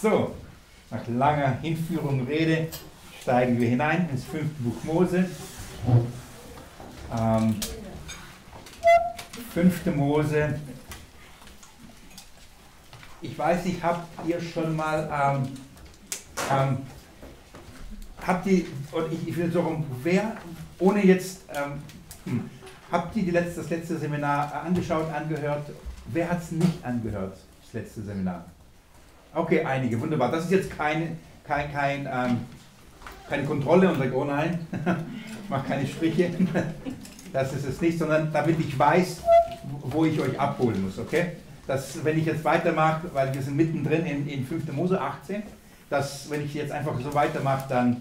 [0.00, 0.34] So,
[0.90, 2.68] nach langer Hinführung und Rede
[3.22, 5.28] steigen wir hinein ins fünfte Buch Mose.
[7.18, 7.56] Ähm,
[9.52, 10.60] fünfte Mose.
[13.20, 15.48] Ich weiß nicht, habt ihr schon mal, ähm,
[16.52, 16.78] ähm,
[18.26, 20.36] habt ihr, und ich, ich will so rum, wer,
[20.78, 21.72] ohne jetzt, ähm,
[22.24, 22.50] hm,
[22.90, 25.70] habt ihr die letzte, das letzte Seminar angeschaut, angehört?
[26.06, 28.44] Wer hat es nicht angehört, das letzte Seminar?
[29.34, 30.30] Okay, einige, wunderbar.
[30.30, 32.38] Das ist jetzt keine, kein, kein, ähm,
[33.28, 34.66] keine Kontrolle und sage, oh nein,
[35.42, 36.30] ich mache keine Striche.
[37.32, 39.20] Das ist es nicht, sondern damit ich weiß,
[39.82, 41.32] wo ich euch abholen muss, okay?
[41.66, 44.72] Dass, wenn ich jetzt weitermache, weil wir sind mittendrin in, in 5.
[44.72, 45.42] Mose 18,
[45.90, 48.00] dass, wenn ich jetzt einfach so weitermache, dann,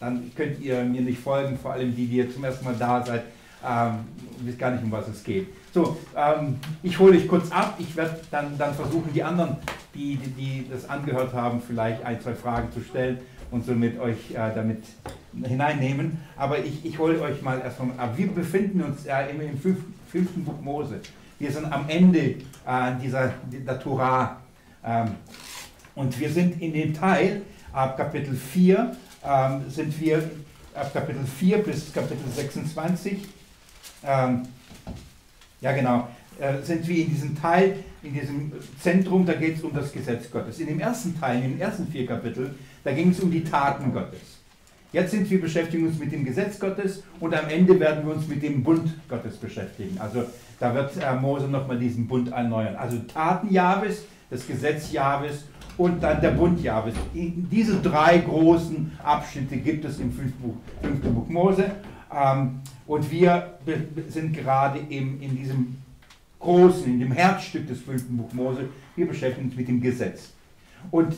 [0.00, 3.04] dann könnt ihr mir nicht folgen, vor allem die, die jetzt zum ersten Mal da
[3.04, 3.24] seid,
[3.66, 3.98] ähm,
[4.40, 5.48] wisst gar nicht, um was es geht.
[5.74, 7.74] So, ähm, ich hole euch kurz ab.
[7.78, 9.56] Ich werde dann, dann versuchen, die anderen,
[9.94, 13.18] die, die, die, das angehört haben, vielleicht ein, zwei Fragen zu stellen
[13.50, 14.84] und somit euch äh, damit
[15.42, 16.18] hineinnehmen.
[16.36, 18.12] Aber ich, ich hole euch mal erstmal ab.
[18.16, 21.00] Wir befinden uns äh, im, im fünften, fünften Buch Mose.
[21.38, 22.36] Wir sind am Ende äh,
[23.02, 24.36] dieser der Torah.
[24.84, 25.08] Ähm,
[25.94, 28.96] und wir sind in dem Teil, ab Kapitel 4,
[29.28, 30.30] ähm, sind wir
[30.74, 33.18] ab Kapitel 4 bis Kapitel 26.
[34.04, 34.42] Ähm,
[35.60, 36.08] ja, genau.
[36.40, 40.30] Äh, sind wir in diesem Teil, in diesem Zentrum, da geht es um das Gesetz
[40.30, 40.60] Gottes.
[40.60, 43.92] In dem ersten Teil, in den ersten vier Kapiteln, da ging es um die Taten
[43.92, 44.38] Gottes.
[44.92, 48.26] Jetzt sind wir beschäftigen uns mit dem Gesetz Gottes und am Ende werden wir uns
[48.26, 49.98] mit dem Bund Gottes beschäftigen.
[49.98, 50.24] Also
[50.60, 52.76] da wird äh, Mose nochmal diesen Bund erneuern.
[52.76, 55.44] Also Taten Jahwes, das Gesetz Jahwes
[55.78, 56.94] und dann der Bund Jahwes.
[57.14, 61.70] Diese drei großen Abschnitte gibt es im fünften Buch, fünften Buch Mose.
[62.12, 63.58] Ähm, und wir
[64.08, 65.76] sind gerade im, in diesem
[66.40, 68.68] großen, in dem Herzstück des fünften Buch Mose.
[68.96, 70.32] Wir beschäftigen uns mit dem Gesetz.
[70.90, 71.14] Und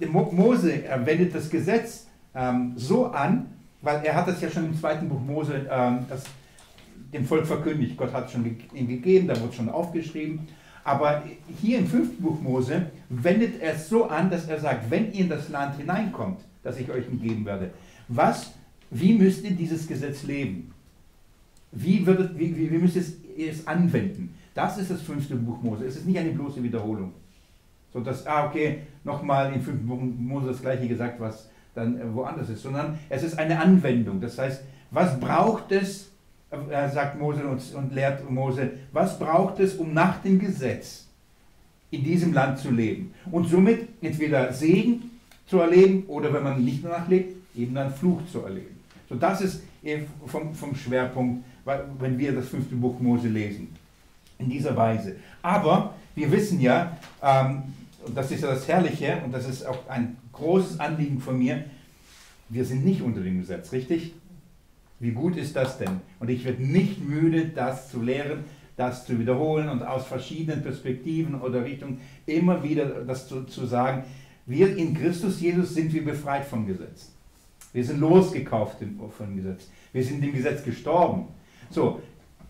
[0.00, 3.46] Mose wendet das Gesetz ähm, so an,
[3.82, 6.24] weil er hat das ja schon im zweiten Buch Mose ähm, das,
[7.12, 7.96] dem Volk verkündigt.
[7.96, 8.44] Gott hat es schon
[8.74, 10.46] ihm gegeben, da wurde es schon aufgeschrieben.
[10.88, 11.22] Aber
[11.60, 15.20] hier im fünften Buch Mose wendet er es so an, dass er sagt, wenn ihr
[15.20, 17.72] in das Land hineinkommt, das ich euch geben werde,
[18.08, 18.54] was,
[18.90, 20.72] wie müsst ihr dieses Gesetz leben?
[21.72, 24.34] Wie, würdet, wie, wie, wie müsst ihr es anwenden?
[24.54, 25.84] Das ist das fünfte Buch Mose.
[25.84, 27.12] Es ist nicht eine bloße Wiederholung.
[27.92, 32.48] So dass, ah, okay, nochmal im fünften Buch Mose das gleiche gesagt, was dann woanders
[32.48, 34.22] ist, sondern es ist eine Anwendung.
[34.22, 36.07] Das heißt, was braucht es,
[36.50, 41.06] äh, sagt Mose und, und lehrt Mose, was braucht es, um nach dem Gesetz
[41.90, 43.12] in diesem Land zu leben?
[43.30, 45.10] Und somit entweder Segen
[45.46, 48.78] zu erleben oder wenn man nicht danach lebt, eben dann Fluch zu erleben.
[49.08, 49.62] So, das ist
[50.26, 51.44] vom, vom Schwerpunkt,
[51.98, 53.68] wenn wir das fünfte Buch Mose lesen.
[54.38, 55.16] In dieser Weise.
[55.42, 57.62] Aber wir wissen ja, ähm,
[58.06, 61.64] und das ist ja das Herrliche, und das ist auch ein großes Anliegen von mir,
[62.48, 64.14] wir sind nicht unter dem Gesetz, richtig?
[65.00, 66.00] Wie gut ist das denn?
[66.18, 68.44] Und ich werde nicht müde, das zu lehren,
[68.76, 74.04] das zu wiederholen und aus verschiedenen Perspektiven oder Richtungen immer wieder das zu, zu sagen.
[74.46, 77.12] Wir in Christus Jesus sind wir befreit vom Gesetz.
[77.72, 78.78] Wir sind losgekauft
[79.16, 79.68] vom Gesetz.
[79.92, 81.26] Wir sind dem Gesetz gestorben.
[81.70, 82.00] So,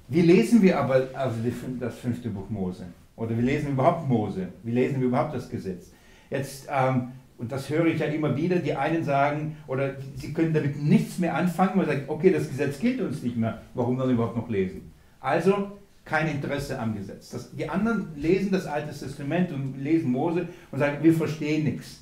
[0.09, 1.37] wie lesen wir aber also
[1.81, 2.87] das fünfte Buch Mose?
[3.17, 4.49] Oder wie lesen wir überhaupt Mose?
[4.63, 5.91] Wie lesen wir überhaupt das Gesetz?
[6.31, 10.53] Jetzt, ähm, und das höre ich ja immer wieder, die einen sagen, oder sie können
[10.53, 13.97] damit nichts mehr anfangen, weil sie sagen, okay, das Gesetz gilt uns nicht mehr, warum
[13.97, 14.93] dann überhaupt noch lesen?
[15.21, 17.31] Also kein Interesse am Gesetz.
[17.31, 22.01] Das, die anderen lesen das Alte Testament und lesen Mose und sagen, wir verstehen nichts.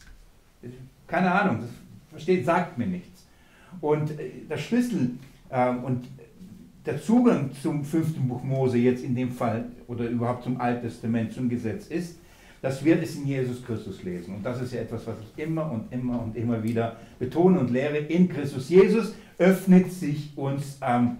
[1.07, 1.71] Keine Ahnung, das
[2.11, 3.27] versteht, sagt mir nichts.
[3.81, 5.11] Und äh, der Schlüssel
[5.51, 6.09] äh, und
[6.87, 11.33] der Zugang zum fünften Buch Mose jetzt in dem Fall oder überhaupt zum Alten Testament,
[11.33, 12.21] zum Gesetz ist,
[12.63, 14.35] dass wir es in Jesus Christus lesen.
[14.35, 17.71] Und das ist ja etwas, was ich immer und immer und immer wieder betone und
[17.71, 17.99] lehre.
[17.99, 21.19] In Christus Jesus öffnet sich uns ähm,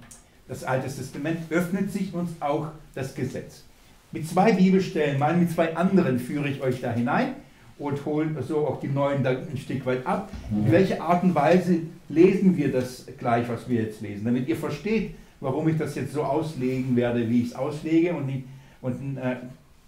[0.49, 3.65] das Alte Testament, öffnet sich uns auch das Gesetz.
[4.13, 7.35] Mit zwei Bibelstellen, mal mit zwei anderen führe ich euch da hinein
[7.79, 10.31] und hole so auch die neuen da ein Stück weit ab.
[10.51, 14.57] In welcher Art und Weise lesen wir das gleich, was wir jetzt lesen, damit ihr
[14.57, 18.45] versteht, warum ich das jetzt so auslegen werde, wie ich es auslege und,
[18.81, 19.37] und äh,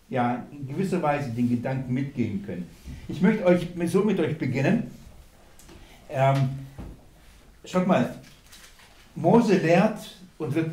[0.08, 2.68] ja, in gewisser Weise den Gedanken mitgehen können.
[3.08, 4.90] Ich möchte euch so mit euch beginnen.
[6.10, 6.50] Ähm,
[7.64, 8.14] schaut mal,
[9.14, 10.70] Mose lehrt und wird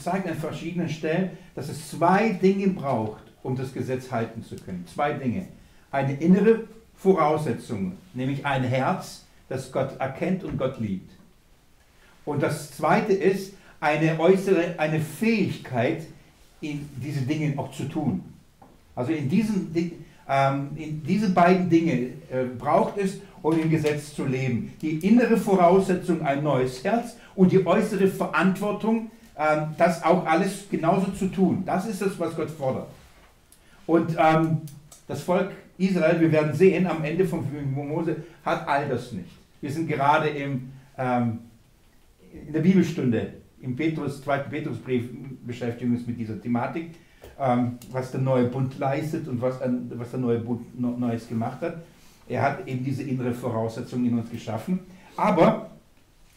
[0.00, 4.84] zeigt an verschiedenen Stellen, dass es zwei Dinge braucht, um das Gesetz halten zu können.
[4.92, 5.46] Zwei Dinge.
[5.90, 6.64] Eine innere
[6.96, 11.10] Voraussetzung, nämlich ein Herz, dass Gott erkennt und Gott liebt.
[12.24, 16.06] Und das zweite ist eine äußere, eine Fähigkeit,
[16.60, 18.33] diese Dinge auch zu tun.
[18.94, 19.74] Also in diesen,
[20.28, 24.72] ähm, in diese beiden Dinge äh, braucht es, um im Gesetz zu leben.
[24.80, 31.10] Die innere Voraussetzung, ein neues Herz und die äußere Verantwortung, ähm, das auch alles genauso
[31.12, 31.62] zu tun.
[31.66, 32.88] Das ist das, was Gott fordert.
[33.86, 34.58] Und ähm,
[35.06, 37.44] das Volk Israel, wir werden sehen, am Ende von
[37.74, 39.30] Mose hat all das nicht.
[39.60, 41.38] Wir sind gerade im, ähm,
[42.46, 45.08] in der Bibelstunde, im Petrus, zweiten Petrusbrief
[45.44, 46.90] beschäftigen uns mit dieser Thematik,
[47.38, 49.60] ähm, was der neue Bund leistet und was,
[49.90, 51.76] was der neue Bund Neues gemacht hat.
[52.28, 54.80] Er hat eben diese innere Voraussetzung in uns geschaffen.
[55.16, 55.70] Aber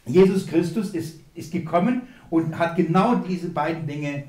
[0.06, 4.24] Jesus Christus ist, ist gekommen und hat genau diese beiden Dinge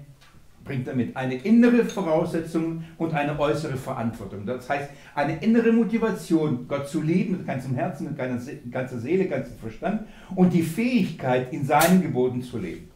[0.69, 4.45] bringt damit eine innere Voraussetzung und eine äußere Verantwortung.
[4.45, 9.57] Das heißt, eine innere Motivation, Gott zu lieben mit ganzem Herzen, mit ganzer Seele, ganzem
[9.59, 10.03] Verstand
[10.37, 12.91] und die Fähigkeit, in seinen Geboten zu leben.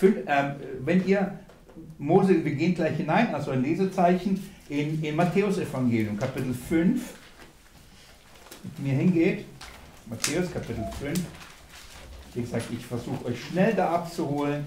[0.00, 0.52] Ähm,
[0.84, 1.32] wenn ihr,
[1.98, 7.00] Mose, wir gehen gleich hinein, also ein Lesezeichen, in, in Matthäus Evangelium, Kapitel 5,
[8.62, 9.46] mit mir hingeht,
[10.06, 11.20] Matthäus Kapitel 5,
[12.34, 14.64] wie gesagt, ich versuche euch schnell da abzuholen,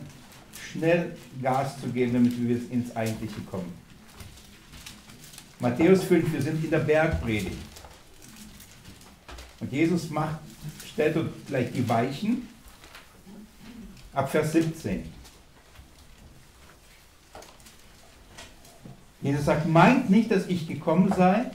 [0.71, 3.71] schnell Gas zu geben, damit wir ins Eigentliche kommen.
[5.59, 7.55] Matthäus 5, wir sind in der Bergpredigt.
[9.59, 10.39] Und Jesus macht,
[10.91, 12.47] stellt uns gleich die Weichen
[14.11, 15.20] ab Vers 17.
[19.21, 21.45] Jesus sagt, meint nicht, dass ich gekommen sei,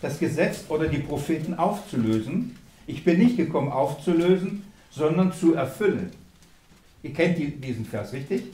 [0.00, 2.56] das Gesetz oder die Propheten aufzulösen.
[2.86, 6.10] Ich bin nicht gekommen aufzulösen, sondern zu erfüllen.
[7.02, 8.44] Ihr kennt diesen Vers, richtig?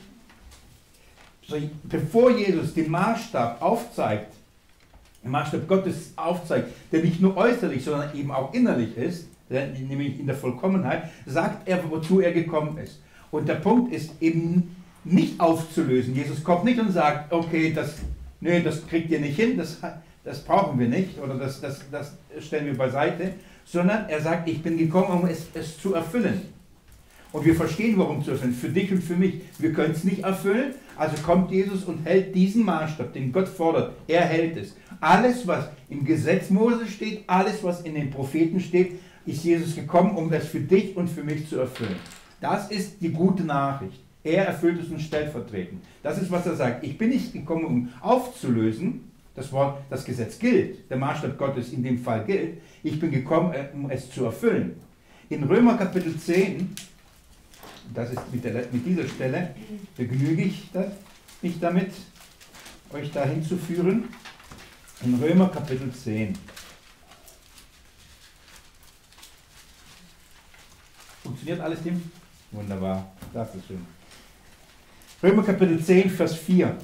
[1.84, 4.32] Bevor Jesus den Maßstab aufzeigt,
[5.22, 10.26] den Maßstab Gottes aufzeigt, der nicht nur äußerlich, sondern eben auch innerlich ist, nämlich in
[10.26, 13.00] der Vollkommenheit, sagt er, wozu er gekommen ist.
[13.30, 16.14] Und der Punkt ist eben nicht aufzulösen.
[16.14, 17.96] Jesus kommt nicht und sagt, okay, das,
[18.40, 19.78] nee, das kriegt ihr nicht hin, das,
[20.24, 23.34] das brauchen wir nicht oder das, das, das stellen wir beiseite,
[23.64, 26.42] sondern er sagt, ich bin gekommen, um es, es zu erfüllen.
[27.32, 28.52] Und wir verstehen, warum zu erfüllen.
[28.52, 29.34] Für dich und für mich.
[29.58, 30.74] Wir können es nicht erfüllen.
[30.96, 33.94] Also kommt Jesus und hält diesen Maßstab, den Gott fordert.
[34.08, 34.74] Er hält es.
[35.00, 40.16] Alles, was im Gesetz Mose steht, alles, was in den Propheten steht, ist Jesus gekommen,
[40.16, 41.96] um das für dich und für mich zu erfüllen.
[42.40, 44.00] Das ist die gute Nachricht.
[44.22, 45.82] Er erfüllt es uns stellvertretend.
[46.02, 46.84] Das ist, was er sagt.
[46.84, 49.10] Ich bin nicht gekommen, um aufzulösen.
[49.34, 50.90] Das Wort, das Gesetz gilt.
[50.90, 52.60] Der Maßstab Gottes in dem Fall gilt.
[52.82, 54.74] Ich bin gekommen, äh, um es zu erfüllen.
[55.28, 56.74] In Römer Kapitel 10
[57.94, 59.54] das ist mit, der, mit dieser Stelle,
[59.96, 60.68] begnüge ich
[61.42, 61.92] mich damit,
[62.92, 64.08] euch dahin zu führen.
[65.02, 66.36] In Römer Kapitel 10.
[71.22, 72.00] Funktioniert alles, Tim?
[72.50, 73.99] Wunderbar, das ist schön.
[75.22, 76.74] Römer Kapitel 10, Vers 4.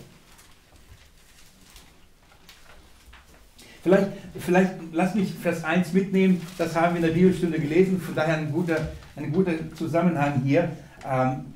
[3.82, 8.14] Vielleicht, vielleicht lass mich Vers 1 mitnehmen, das haben wir in der Bibelstunde gelesen, von
[8.14, 10.70] daher ein guter, ein guter Zusammenhang hier.
[11.08, 11.46] Ähm,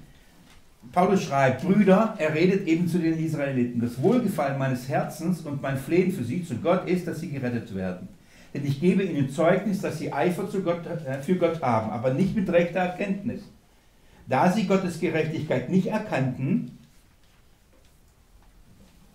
[0.92, 5.76] Paulus schreibt, Brüder, er redet eben zu den Israeliten, das Wohlgefallen meines Herzens und mein
[5.76, 8.08] Flehen für sie zu Gott ist, dass sie gerettet werden.
[8.54, 12.34] Denn ich gebe ihnen Zeugnis, dass sie Eifer Gott, äh, für Gott haben, aber nicht
[12.34, 13.42] mit rechter Erkenntnis.
[14.30, 16.78] Da sie Gottes Gerechtigkeit nicht erkannten,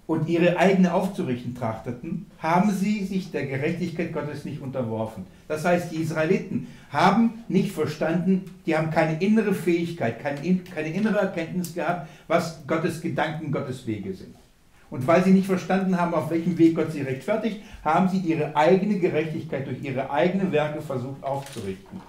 [0.08, 5.26] und ihre eigene aufzurichten trachteten, haben sie sich der Gerechtigkeit Gottes nicht unterworfen.
[5.48, 11.74] Das heißt, die Israeliten haben nicht verstanden, die haben keine innere Fähigkeit, keine, innere Erkenntnis
[11.74, 14.36] gehabt, was Gottes Gedanken, Gottes Wege sind.
[14.92, 18.56] Und weil sie nicht verstanden haben, auf welchem Weg Gott sie rechtfertigt, haben sie ihre
[18.56, 22.00] eigene Gerechtigkeit durch ihre eigenen Werke versucht aufzurichten.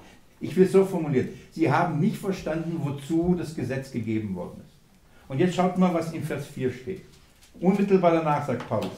[0.47, 1.29] Ich will es so formulieren.
[1.51, 4.77] Sie haben nicht verstanden, wozu das Gesetz gegeben worden ist.
[5.29, 7.03] Und jetzt schaut mal, was in Vers 4 steht.
[7.61, 8.93] Unmittelbar danach sagt Paulus,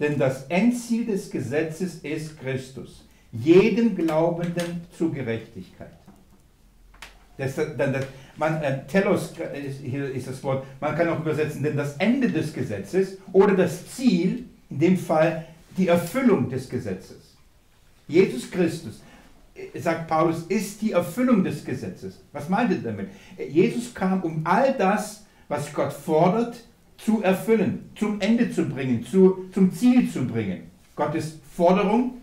[0.00, 5.92] denn das Endziel des Gesetzes ist Christus, jedem Glaubenden zur Gerechtigkeit.
[7.36, 8.06] Das, das,
[8.36, 12.30] man, äh, telos ist, hier ist das Wort, man kann auch übersetzen, denn das Ende
[12.30, 15.44] des Gesetzes oder das Ziel, in dem Fall
[15.76, 17.34] die Erfüllung des Gesetzes.
[18.06, 19.03] Jesus Christus, äh,
[19.74, 22.20] sagt Paulus, ist die Erfüllung des Gesetzes.
[22.32, 23.08] Was meint er damit?
[23.48, 26.56] Jesus kam, um all das, was Gott fordert,
[26.96, 30.70] zu erfüllen, zum Ende zu bringen, zu, zum Ziel zu bringen.
[30.96, 32.18] Gottes Forderung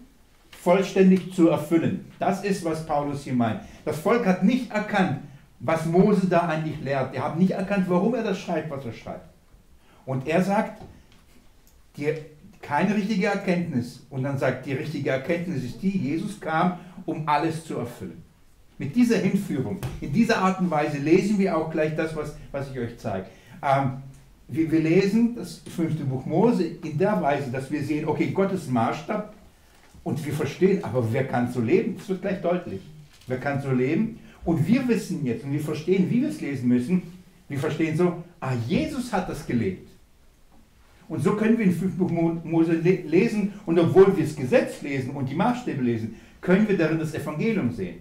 [0.61, 2.05] vollständig zu erfüllen.
[2.19, 3.61] Das ist, was Paulus hier meint.
[3.85, 5.19] Das Volk hat nicht erkannt,
[5.59, 7.13] was Mose da eigentlich lehrt.
[7.13, 9.29] Er hat nicht erkannt, warum er das schreibt, was er schreibt.
[10.05, 10.81] Und er sagt,
[11.97, 12.13] die,
[12.62, 14.06] keine richtige Erkenntnis.
[14.10, 18.24] Und dann sagt, die richtige Erkenntnis ist die, Jesus kam, um alles zu erfüllen.
[18.77, 22.72] Mit dieser Hinführung, in dieser Art und Weise lesen wir auch gleich das, was, was
[22.72, 23.27] ich euch zeige.
[23.62, 23.98] Ähm,
[24.48, 28.68] wir, wir lesen das fünfte Buch Mose in der Weise, dass wir sehen, okay, Gottes
[28.68, 29.34] Maßstab
[30.03, 31.96] und wir verstehen, aber wer kann so leben?
[31.98, 32.82] Das wird gleich deutlich.
[33.27, 34.20] Wer kann so leben?
[34.44, 37.03] Und wir wissen jetzt und wir verstehen, wie wir es lesen müssen.
[37.48, 39.90] Wir verstehen so, ah, Jesus hat das gelebt.
[41.12, 42.10] Und so können wir in 5 Buch
[42.46, 47.00] Mose lesen und obwohl wir das Gesetz lesen und die Maßstäbe lesen, können wir darin
[47.00, 47.96] das Evangelium sehen.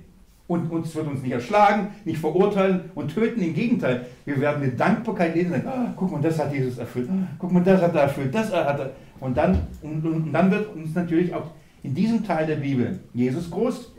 [0.47, 3.43] Und uns wird uns nicht erschlagen, nicht verurteilen und töten.
[3.43, 5.55] Im Gegenteil, wir werden mit Dankbarkeit lesen.
[5.67, 7.09] Ah, guck mal, das hat Jesus erfüllt.
[7.11, 8.33] Ah, guck mal, das hat er erfüllt.
[8.33, 8.93] Das hat er.
[9.19, 11.51] Und dann, und, und dann wird uns natürlich auch
[11.83, 13.93] in diesem Teil der Bibel Jesus groß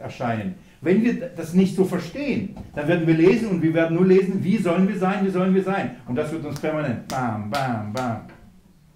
[0.00, 0.56] erscheinen.
[0.80, 4.42] Wenn wir das nicht so verstehen, dann werden wir lesen und wir werden nur lesen,
[4.42, 5.92] wie sollen wir sein, wie sollen wir sein.
[6.08, 8.22] Und das wird uns permanent bam, bam, bam.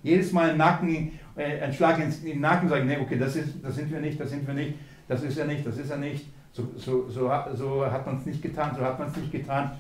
[0.03, 3.55] Jedes Mal Nacken, äh, ein Schlag ins, in den Nacken sagen, nee, okay, das, ist,
[3.63, 4.75] das sind wir nicht, das sind wir nicht,
[5.09, 6.27] das ist er nicht, das ist er nicht.
[6.53, 9.73] So, so, so, so hat man es nicht getan, so hat man es nicht getan.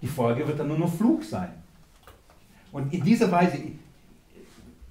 [0.00, 1.50] Die Folge wird dann nur noch Flug sein.
[2.72, 3.58] Und in dieser Weise,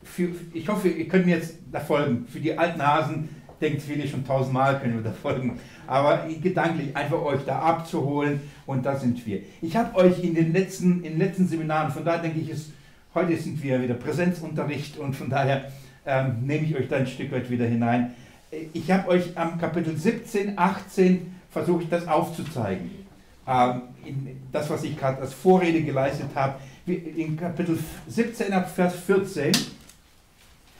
[0.03, 2.25] für, ich hoffe, ihr könnt mir jetzt da folgen.
[2.27, 5.59] Für die alten Hasen denkt viele schon tausendmal, können wir da folgen.
[5.87, 9.41] Aber gedanklich einfach euch da abzuholen und da sind wir.
[9.61, 12.71] Ich habe euch in den letzten, in den letzten Seminaren, von daher denke ich, ist,
[13.13, 15.71] heute sind wir wieder Präsenzunterricht und von daher
[16.05, 18.15] ähm, nehme ich euch da ein Stück weit wieder hinein.
[18.73, 22.91] Ich habe euch am Kapitel 17, 18 versucht, das aufzuzeigen.
[23.47, 23.81] Ähm,
[24.51, 26.55] das, was ich gerade als Vorrede geleistet habe.
[26.85, 27.77] In Kapitel
[28.07, 29.51] 17 ab Vers 14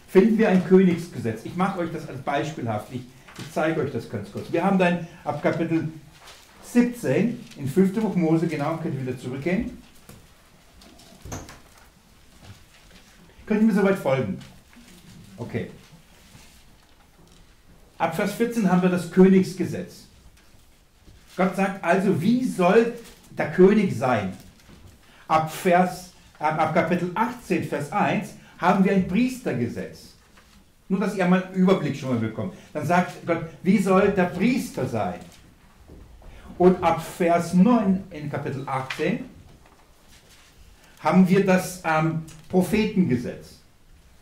[0.07, 1.45] finden wir ein Königsgesetz.
[1.45, 2.87] Ich mache euch das als beispielhaft.
[2.91, 3.01] Ich,
[3.37, 4.51] ich zeige euch das ganz kurz.
[4.51, 5.89] Wir haben dann ab Kapitel
[6.63, 7.93] 17 in 5.
[8.01, 9.80] Buch Mose, genau, könnt ihr wieder zurückgehen.
[13.51, 14.39] Könnt ihr mir soweit folgen?
[15.35, 15.71] Okay.
[17.97, 20.05] Ab Vers 14 haben wir das Königsgesetz.
[21.35, 22.93] Gott sagt also, wie soll
[23.31, 24.31] der König sein?
[25.27, 30.13] Ab, Vers, ab Kapitel 18, Vers 1 haben wir ein Priestergesetz.
[30.87, 32.53] Nur, dass ihr mal einen Überblick schon mal bekommt.
[32.71, 35.19] Dann sagt Gott, wie soll der Priester sein?
[36.57, 39.25] Und ab Vers 9 in Kapitel 18
[41.03, 43.59] haben wir das ähm, Prophetengesetz.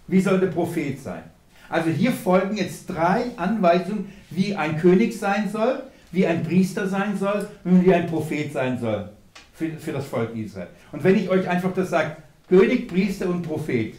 [0.07, 1.23] Wie soll der Prophet sein?
[1.69, 7.17] Also hier folgen jetzt drei Anweisungen, wie ein König sein soll, wie ein Priester sein
[7.17, 9.09] soll und wie ein Prophet sein soll
[9.53, 10.69] für, für das Volk Israel.
[10.91, 12.17] Und wenn ich euch einfach das sage,
[12.47, 13.93] König, Priester und Prophet,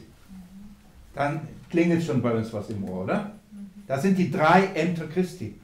[1.15, 3.33] dann klingelt schon bei uns was im Ohr, oder?
[3.87, 5.55] Das sind die drei Ämter Christi.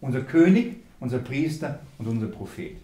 [0.00, 2.76] Unser König, unser Priester und unser Prophet.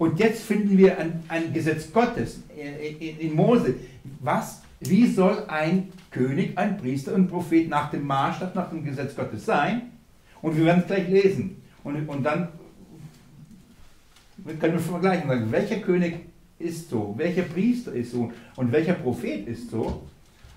[0.00, 3.74] Und jetzt finden wir ein, ein Gesetz Gottes in, in Mose.
[4.20, 8.82] Was, wie soll ein König, ein Priester und ein Prophet nach dem Maßstab, nach dem
[8.82, 9.90] Gesetz Gottes sein?
[10.40, 11.60] Und wir werden es gleich lesen.
[11.84, 12.48] Und, und dann
[14.58, 16.20] können wir vergleichen welcher König
[16.58, 20.04] ist so, welcher Priester ist so und welcher Prophet ist so.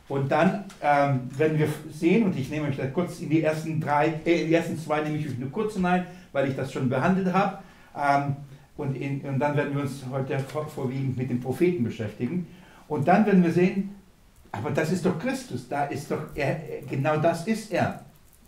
[0.08, 3.82] Und dann ähm, werden wir sehen, und ich nehme euch da kurz in die ersten
[3.82, 6.72] drei, äh, in die ersten zwei nehme ich euch nur kurz hinein, weil ich das
[6.72, 7.58] schon behandelt habe.
[7.94, 8.38] Ähm,
[8.77, 12.48] und, in, und, dann werden wir uns heute vor, vorwiegend mit den Propheten beschäftigen.
[12.88, 13.96] Und dann werden wir sehen,
[14.51, 18.03] aber das ist doch Christus, da ist doch, er, genau das ist er.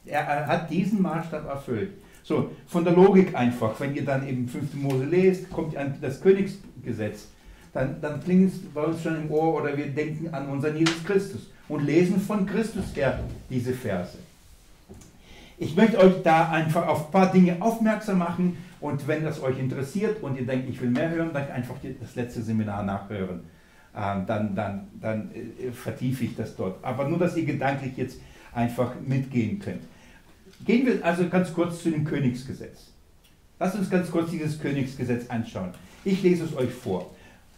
[0.05, 1.93] Er, hat diesen Maßstab erfüllt.
[2.23, 4.73] So, von der Logik einfach, wenn ihr dann eben 5.
[4.75, 7.27] Mose lest, kommt das Königsgesetz
[7.75, 11.03] dann, dann klingt es bei uns schon im Ohr oder wir denken an unseren Jesus
[11.03, 14.17] Christus und lesen von Christus her diese Verse.
[15.57, 19.57] Ich möchte euch da einfach auf ein paar Dinge aufmerksam machen und wenn das euch
[19.59, 23.41] interessiert und ihr denkt, ich will mehr hören, dann einfach das letzte Seminar nachhören.
[23.95, 26.83] Ähm, dann dann, dann äh, vertiefe ich das dort.
[26.83, 28.19] Aber nur, dass ihr gedanklich jetzt
[28.53, 29.83] einfach mitgehen könnt.
[30.65, 32.91] Gehen wir also ganz kurz zu dem Königsgesetz.
[33.59, 35.71] Lasst uns ganz kurz dieses Königsgesetz anschauen.
[36.03, 37.11] Ich lese es euch vor.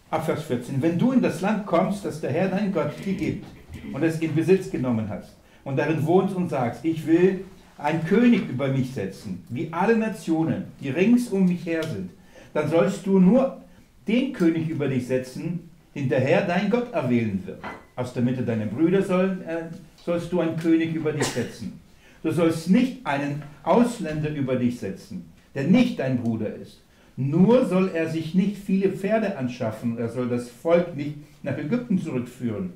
[0.09, 0.81] Ab Vers 14.
[0.81, 3.45] Wenn du in das Land kommst, das der Herr dein Gott dir gibt
[3.91, 7.45] und es in Besitz genommen hast und darin wohnst und sagst, ich will
[7.77, 12.12] einen König über mich setzen, wie alle Nationen, die rings um mich her sind,
[12.53, 13.62] dann sollst du nur
[14.07, 17.60] den König über dich setzen, Herr dein Gott erwählen wird.
[17.96, 21.79] Aus der Mitte deiner Brüder soll, äh, sollst du einen König über dich setzen.
[22.22, 26.81] Du sollst nicht einen Ausländer über dich setzen, der nicht dein Bruder ist
[27.17, 32.00] nur soll er sich nicht viele Pferde anschaffen, er soll das Volk nicht nach Ägypten
[32.00, 32.74] zurückführen,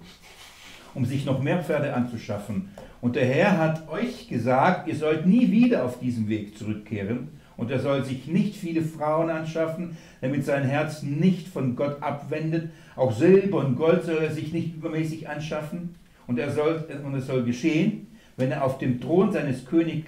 [0.95, 2.69] um sich noch mehr Pferde anzuschaffen.
[3.01, 7.29] Und der Herr hat euch gesagt, ihr sollt nie wieder auf diesem Weg zurückkehren.
[7.57, 12.69] Und er soll sich nicht viele Frauen anschaffen, damit sein Herz nicht von Gott abwendet.
[12.95, 15.95] Auch Silber und Gold soll er sich nicht übermäßig anschaffen.
[16.27, 20.05] Und, er soll, und es soll geschehen, wenn er auf dem Thron seines König,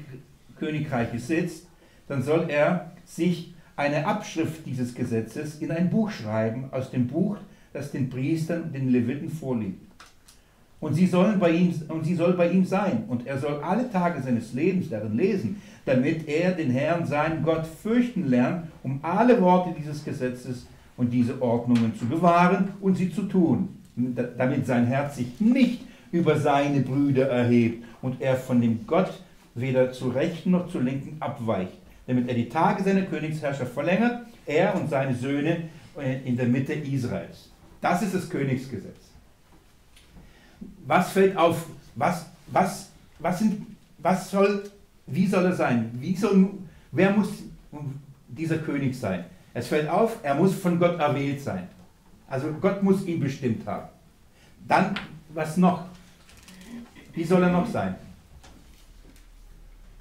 [0.58, 1.68] Königreiches sitzt,
[2.08, 7.38] dann soll er sich eine Abschrift dieses Gesetzes in ein Buch schreiben, aus dem Buch,
[7.74, 9.82] das den Priestern den Leviten vorliegt.
[10.84, 13.90] Und sie, sollen bei ihm, und sie soll bei ihm sein, und er soll alle
[13.90, 19.40] Tage seines Lebens darin lesen, damit er den Herrn, seinen Gott, fürchten lernt, um alle
[19.42, 23.70] Worte dieses Gesetzes und diese Ordnungen zu bewahren und sie zu tun,
[24.38, 29.24] damit sein Herz sich nicht über seine Brüder erhebt und er von dem Gott
[29.56, 34.76] weder zu rechten noch zu linken abweicht, damit er die Tage seiner Königsherrschaft verlängert, er
[34.76, 37.50] und seine Söhne äh, in der Mitte Israels.
[37.80, 39.03] Das ist das Königsgesetz.
[40.86, 41.66] Was fällt auf?
[41.96, 43.66] Was, was, was, sind,
[43.98, 44.64] was soll,
[45.06, 45.92] wie soll er sein?
[45.94, 46.52] Wie soll,
[46.92, 47.30] wer muss
[48.28, 49.26] dieser König sein?
[49.54, 51.68] Es fällt auf, er muss von Gott erwählt sein.
[52.28, 53.88] Also Gott muss ihn bestimmt haben.
[54.68, 54.96] Dann,
[55.30, 55.86] was noch?
[57.14, 57.96] Wie soll er noch sein?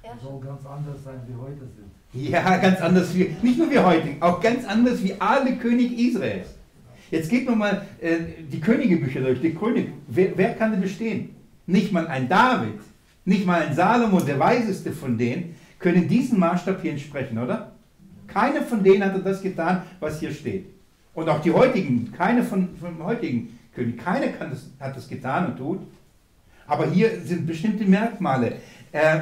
[0.01, 2.29] Er soll ganz anders sein, wie heute sind.
[2.29, 6.47] Ja, ganz anders wie, nicht nur wie heute, auch ganz anders wie alle König Israels.
[7.13, 8.17] Jetzt geht man mal äh,
[8.51, 9.89] die Königebücher durch, die König.
[10.07, 11.29] Wer, wer kann denn bestehen?
[11.67, 12.79] Nicht mal ein David,
[13.23, 17.73] nicht mal ein Salomo, der weiseste von denen, können diesen Maßstab hier entsprechen, oder?
[18.25, 20.65] Keiner von denen hat das getan, was hier steht.
[21.13, 25.57] Und auch die heutigen, keine von, von heutigen Königen, keiner das, hat das getan und
[25.57, 25.81] tut.
[26.65, 28.53] Aber hier sind bestimmte Merkmale.
[28.91, 29.19] Äh,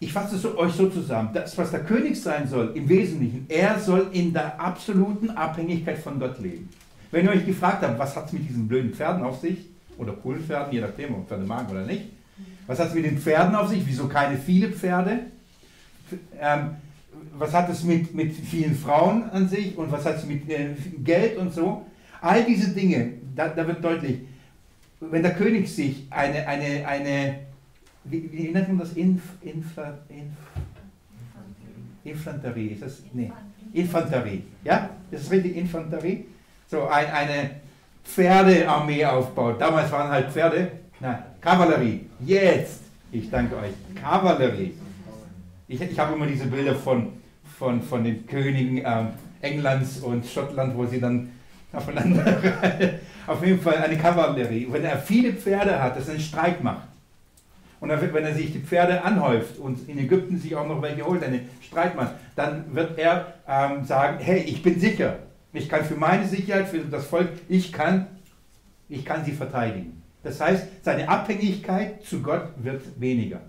[0.00, 3.78] ich fasse es euch so zusammen, das, was der König sein soll, im Wesentlichen, er
[3.78, 6.70] soll in der absoluten Abhängigkeit von Gott leben.
[7.10, 9.58] Wenn ihr euch gefragt habt, was hat es mit diesen blöden Pferden auf sich,
[9.98, 12.04] oder coolen Pferden, je nachdem, ob Pferde mag oder nicht,
[12.66, 15.20] was hat es mit den Pferden auf sich, wieso keine viele Pferde,
[16.40, 16.70] ähm,
[17.36, 19.76] was hat es mit, mit vielen Frauen an sich?
[19.76, 20.70] Und was hat es mit äh,
[21.04, 21.84] Geld und so,
[22.22, 24.20] all diese Dinge, da, da wird deutlich,
[25.00, 27.34] wenn der König sich eine, eine, eine
[28.10, 28.92] wie, wie nennt man das?
[28.94, 30.36] Inf, Infa, Inf,
[32.04, 33.02] Infanterie, ist das?
[33.12, 33.30] Nee.
[33.72, 34.42] Infanterie.
[34.64, 34.90] Ja?
[35.10, 36.26] Das ist richtig Infanterie.
[36.66, 37.50] So ein, eine
[38.04, 39.60] Pferdearmee aufbaut.
[39.60, 40.72] Damals waren halt Pferde.
[40.98, 42.06] Nein, Kavallerie.
[42.20, 42.80] Jetzt.
[43.12, 43.72] Ich danke euch.
[44.00, 44.74] Kavallerie.
[45.68, 47.12] Ich, ich habe immer diese Bilder von,
[47.58, 49.08] von, von den Königen ähm,
[49.40, 51.30] Englands und Schottland, wo sie dann
[51.72, 52.24] aufeinander.
[53.26, 54.66] Auf jeden Fall eine Kavallerie.
[54.70, 56.89] Wenn er viele Pferde hat, das ist ein Streitmacht.
[57.80, 61.24] Und wenn er sich die Pferde anhäuft und in Ägypten sich auch noch welche holt,
[61.24, 65.18] eine Streitmann, dann wird er ähm, sagen, hey, ich bin sicher.
[65.52, 68.06] Ich kann für meine Sicherheit, für das Volk, ich kann,
[68.88, 70.02] ich kann sie verteidigen.
[70.22, 73.40] Das heißt, seine Abhängigkeit zu Gott wird weniger.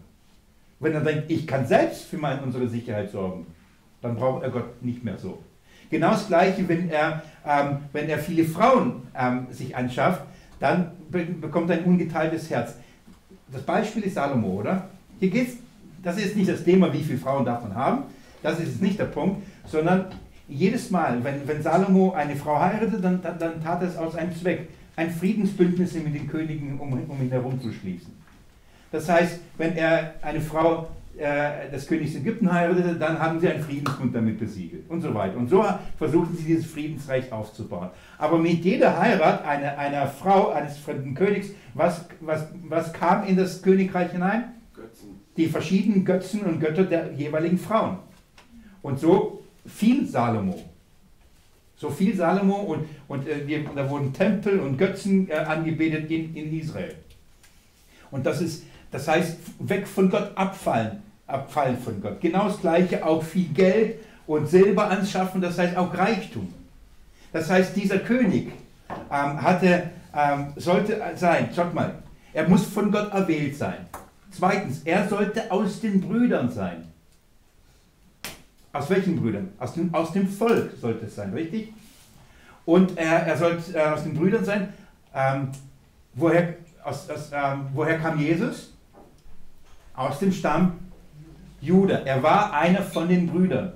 [0.79, 3.45] Wenn er denkt, ich kann selbst für meine, unsere Sicherheit sorgen,
[4.01, 5.43] dann braucht er Gott nicht mehr so.
[5.89, 10.23] Genau das Gleiche, wenn er, ähm, wenn er viele Frauen ähm, sich anschafft,
[10.59, 12.75] dann bekommt er ein ungeteiltes Herz
[13.51, 14.89] das Beispiel ist Salomo, oder?
[15.19, 15.57] Hier geht's,
[16.03, 18.03] das ist nicht das Thema, wie viele Frauen man haben,
[18.41, 20.05] das ist nicht der Punkt, sondern
[20.47, 24.15] jedes Mal, wenn, wenn Salomo eine Frau heiratete, dann, dann, dann tat er es aus
[24.15, 28.13] einem Zweck, ein Friedensbündnis mit den Königen um, um ihn herum zu schließen.
[28.91, 30.89] Das heißt, wenn er eine Frau
[31.21, 35.37] des Königs Ägypten heiratete, dann haben sie einen Friedensbund damit besiegelt und so weiter.
[35.37, 35.63] Und so
[35.97, 37.89] versuchten sie dieses Friedensreich aufzubauen.
[38.17, 43.37] Aber mit jeder Heirat einer, einer Frau, eines fremden Königs, was, was, was kam in
[43.37, 44.45] das Königreich hinein?
[44.75, 45.21] Götzen.
[45.37, 47.97] Die verschiedenen Götzen und Götter der jeweiligen Frauen.
[48.81, 50.59] Und so fiel Salomo.
[51.75, 56.59] So fiel Salomo und, und äh, da wurden Tempel und Götzen äh, angebetet in, in
[56.59, 56.95] Israel.
[58.11, 62.19] Und das ist, das heißt, weg von Gott abfallen, abfallen von Gott.
[62.21, 66.53] Genau das Gleiche, auch viel Geld und Silber anschaffen, das heißt auch Reichtum.
[67.33, 68.51] Das heißt, dieser König
[69.11, 71.95] ähm, hatte, ähm, sollte sein, schaut mal,
[72.33, 73.85] er muss von Gott erwählt sein.
[74.31, 76.87] Zweitens, er sollte aus den Brüdern sein.
[78.73, 79.49] Aus welchen Brüdern?
[79.59, 81.73] Aus dem, aus dem Volk sollte es sein, richtig?
[82.65, 84.73] Und er, er sollte äh, aus den Brüdern sein.
[85.13, 85.49] Ähm,
[86.13, 88.71] woher, aus, aus, ähm, woher kam Jesus?
[89.95, 90.79] aus dem Stamm
[91.61, 91.99] Juda.
[92.05, 93.73] Er war einer von den Brüdern.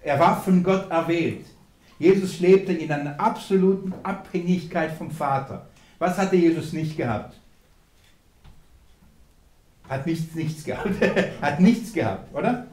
[0.00, 1.44] Er war von Gott erwählt.
[1.98, 5.66] Jesus lebte in einer absoluten Abhängigkeit vom Vater.
[5.98, 7.34] Was hatte Jesus nicht gehabt?
[9.88, 10.90] Hat nichts, nichts gehabt.
[11.42, 12.66] hat nichts gehabt, oder?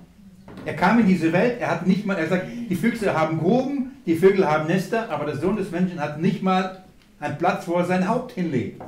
[0.65, 3.91] Er kam in diese Welt, er hat nicht mal, er sagt, die Füchse haben Gruben,
[4.05, 6.83] die Vögel haben Nester, aber der Sohn des Menschen hat nicht mal
[7.19, 8.81] einen Platz, wo er sein Haupt hinlegt.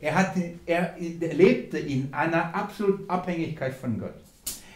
[0.00, 4.14] Er, hatte, er lebte in einer absoluten Abhängigkeit von Gott.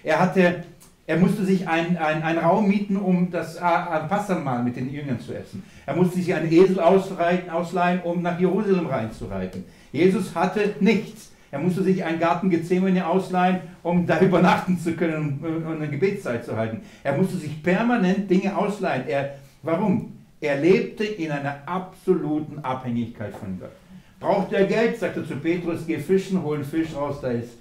[0.04, 0.64] Er, hatte,
[1.06, 5.62] er musste sich einen ein Raum mieten, um das Passamal mit den Jüngern zu essen.
[5.86, 9.64] Er musste sich einen Esel ausleihen, um nach Jerusalem reinzureiten.
[9.92, 11.32] Jesus hatte nichts.
[11.52, 16.44] Er musste sich einen Garten Gethsemane ausleihen, um da übernachten zu können und, eine Gebetszeit
[16.44, 16.80] zu halten.
[17.04, 19.06] Er musste sich permanent Dinge ausleihen.
[19.06, 20.12] Er, warum?
[20.40, 23.70] Er lebte in einer absoluten Abhängigkeit von Gott.
[24.18, 27.52] Braucht er Geld, sagt er zu Petrus, geh fischen, hol einen Fisch raus, da ist.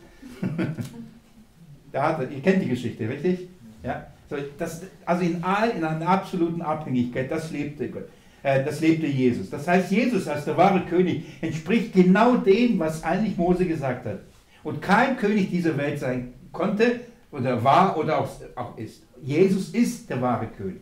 [1.92, 3.48] da ihr kennt die Geschichte, richtig?
[3.84, 4.08] Ja?
[4.30, 8.08] So, das, also in all, in einer absoluten Abhängigkeit, das lebte Gott.
[8.44, 9.50] Äh, das lebte Jesus.
[9.50, 14.20] Das heißt, Jesus als der wahre König entspricht genau dem, was eigentlich Mose gesagt hat.
[14.64, 17.02] Und kein König dieser Welt sein konnte
[17.32, 19.04] oder war oder auch, auch ist.
[19.22, 20.82] Jesus ist der wahre König.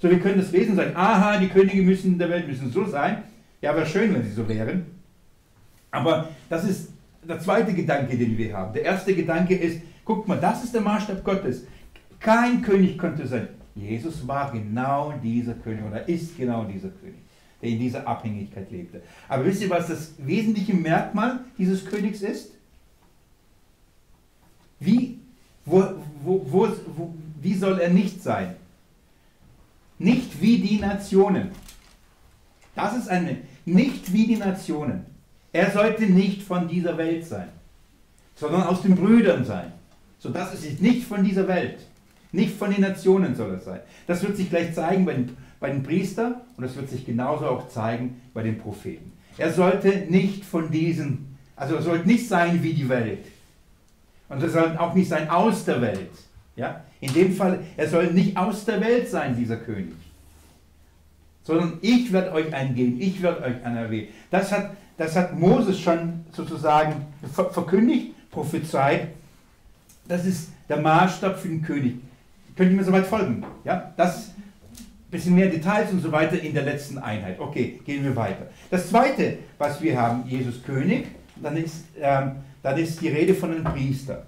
[0.00, 2.70] So, wir können das lesen und sagen, aha, die Könige müssen in der Welt müssen
[2.70, 3.24] so sein.
[3.60, 4.86] Ja, wäre schön, wenn sie so wären.
[5.90, 6.92] Aber das ist
[7.26, 8.72] der zweite Gedanke, den wir haben.
[8.72, 11.64] Der erste Gedanke ist, guck mal, das ist der Maßstab Gottes.
[12.18, 13.48] Kein König könnte sein.
[13.74, 17.20] Jesus war genau dieser König oder ist genau dieser König,
[17.60, 19.02] der in dieser Abhängigkeit lebte.
[19.28, 22.52] Aber wisst ihr, was das wesentliche Merkmal dieses Königs ist?
[24.80, 25.18] Wie,
[25.66, 25.84] wo,
[26.24, 28.56] wo, wo, wo, wie soll er nicht sein?
[29.98, 31.50] Nicht wie die Nationen.
[32.74, 35.04] Das ist eine, nicht wie die Nationen.
[35.52, 37.48] Er sollte nicht von dieser Welt sein,
[38.34, 39.72] sondern aus den Brüdern sein.
[40.18, 41.78] So, das ist nicht von dieser Welt.
[42.32, 43.80] Nicht von den Nationen soll es sein.
[44.06, 47.46] Das wird sich gleich zeigen bei den, bei den Priestern und das wird sich genauso
[47.46, 49.12] auch zeigen bei den Propheten.
[49.38, 53.26] Er sollte nicht von diesen, also er sollte nicht sein wie die Welt.
[54.28, 56.10] Und er soll auch nicht sein aus der Welt.
[56.56, 56.84] Ja?
[57.00, 59.94] In dem Fall, er soll nicht aus der Welt sein, dieser König.
[61.44, 64.08] Sondern ich werde euch eingeben, ich werde euch anerwählen.
[64.30, 69.08] Das hat, das hat Moses schon sozusagen verkündigt, prophezeit.
[70.08, 71.96] Das ist der Maßstab für den König.
[72.56, 73.44] Könnt ihr mir soweit folgen?
[73.64, 74.30] Ja, das
[75.10, 77.38] bisschen mehr Details und so weiter in der letzten Einheit.
[77.38, 78.46] Okay, gehen wir weiter.
[78.70, 83.52] Das zweite, was wir haben, Jesus König, dann ist, ähm, dann ist die Rede von
[83.52, 84.26] einem Priester.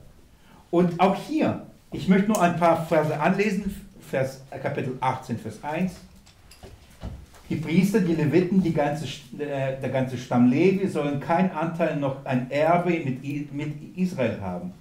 [0.70, 5.58] Und auch hier, ich möchte nur ein paar Verse anlesen, Vers, äh, Kapitel 18, Vers
[5.62, 5.92] 1.
[7.50, 9.06] Die Priester, die Leviten, die ganze,
[9.38, 14.72] äh, der ganze Stamm Levi sollen kein Anteil noch ein Erbe mit, mit Israel haben.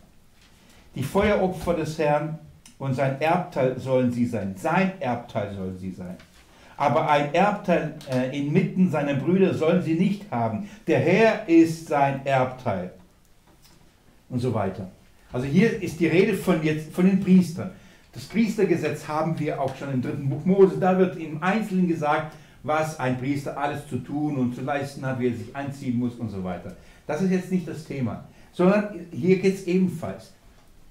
[0.96, 2.40] Die Feueropfer des Herrn
[2.80, 4.56] und sein Erbteil sollen sie sein.
[4.58, 6.16] Sein Erbteil sollen sie sein.
[6.78, 10.70] Aber ein Erbteil äh, inmitten seiner Brüder sollen sie nicht haben.
[10.88, 12.92] Der Herr ist sein Erbteil.
[14.30, 14.90] Und so weiter.
[15.32, 17.72] Also hier ist die Rede von, jetzt, von den Priestern.
[18.14, 20.78] Das Priestergesetz haben wir auch schon im dritten Buch Mose.
[20.80, 25.20] Da wird im Einzelnen gesagt, was ein Priester alles zu tun und zu leisten hat,
[25.20, 26.76] wie er sich anziehen muss und so weiter.
[27.06, 28.24] Das ist jetzt nicht das Thema.
[28.54, 30.34] Sondern hier geht es ebenfalls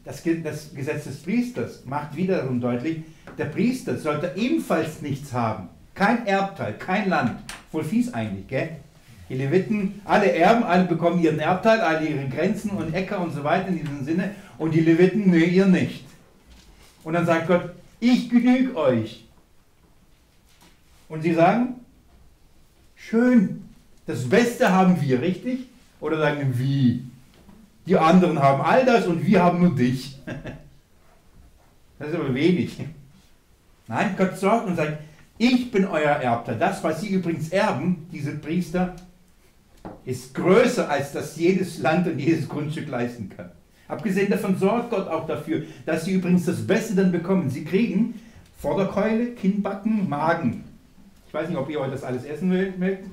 [0.09, 3.03] das, das Gesetz des Priesters macht wiederum deutlich,
[3.37, 5.69] der Priester sollte ebenfalls nichts haben.
[5.95, 7.39] Kein Erbteil, kein Land.
[7.71, 8.71] Voll fies eigentlich, gell?
[9.29, 13.45] Die Leviten, alle Erben, alle bekommen ihren Erbteil, alle ihre Grenzen und Äcker und so
[13.45, 14.35] weiter in diesem Sinne.
[14.57, 16.07] Und die Leviten, nee, ihr nicht.
[17.05, 19.27] Und dann sagt Gott, ich genüge euch.
[21.11, 21.75] Und sie sagen,
[22.97, 23.65] schön,
[24.07, 25.67] das Beste haben wir, richtig?
[26.01, 27.03] Oder sagen, wie?
[27.89, 30.19] Die anderen haben all das und wir haben nur dich.
[31.99, 32.79] Das ist aber wenig.
[33.89, 34.99] Nein, Gott sorgt und sagt,
[35.39, 36.55] ich bin euer Erbter.
[36.55, 38.95] Das, was sie übrigens erben, diese Priester,
[40.05, 43.51] ist größer, als das jedes Land und jedes Grundstück leisten kann.
[43.89, 47.49] Abgesehen davon sorgt Gott auch dafür, dass sie übrigens das Beste dann bekommen.
[47.49, 48.21] Sie kriegen
[48.59, 50.65] Vorderkeule, Kinnbacken, Magen.
[51.27, 53.07] Ich weiß nicht, ob ihr heute das alles essen mögt,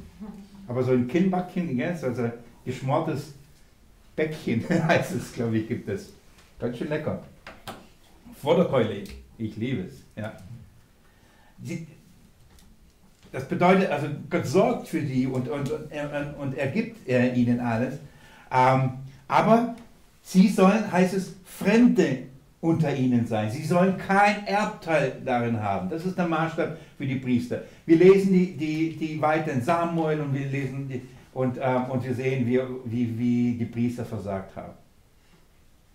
[0.68, 2.30] aber so ein Kinnbackchen, also
[2.66, 3.34] geschmortes
[4.16, 6.14] Bäckchen heißt es, glaube ich, gibt es.
[6.60, 7.24] Ganz schön lecker.
[8.42, 9.04] Vorderkeule,
[9.38, 10.04] ich liebe es.
[10.16, 10.34] Ja.
[11.62, 11.88] Sie,
[13.32, 15.90] das bedeutet, also Gott sorgt für die und, und, und,
[16.40, 17.96] und er gibt ihnen alles.
[18.52, 18.92] Ähm,
[19.28, 19.76] aber
[20.22, 22.24] sie sollen, heißt es, Fremde
[22.62, 23.50] unter ihnen sein.
[23.50, 25.90] Sie sollen kein Erbteil darin haben.
[25.90, 27.62] Das ist der Maßstab für die Priester.
[27.86, 31.02] Wir lesen die, die, die weiteren Samuel und wir lesen die,
[31.36, 34.72] und, ähm, und wir sehen, wie, wie, wie die Priester versagt haben.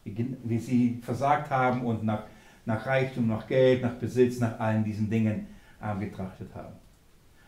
[0.04, 2.24] Wie, wie sie versagt haben und nach,
[2.66, 5.46] nach Reichtum, nach Geld, nach Besitz, nach allen diesen Dingen
[5.82, 6.74] ähm, getrachtet haben.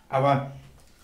[0.09, 0.53] Aber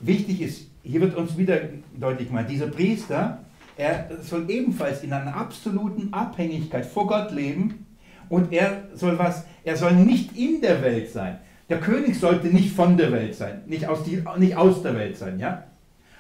[0.00, 1.60] wichtig ist, hier wird uns wieder
[1.94, 3.44] deutlich gemacht, dieser Priester,
[3.76, 7.86] er soll ebenfalls in einer absoluten Abhängigkeit vor Gott leben
[8.30, 11.38] und er soll was, er soll nicht in der Welt sein.
[11.68, 15.18] Der König sollte nicht von der Welt sein, nicht aus, die, nicht aus der Welt
[15.18, 15.64] sein, ja?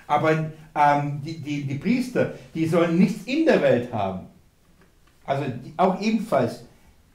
[0.08, 4.26] Aber ähm, die, die, die Priester, die sollen nichts in der Welt haben.
[5.24, 6.64] Also die, auch ebenfalls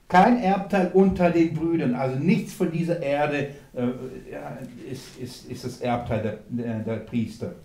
[0.07, 5.81] kein Erbteil unter den Brüdern, also nichts von dieser Erde äh, ist, ist, ist das
[5.81, 7.55] Erbteil der, der, der Priester.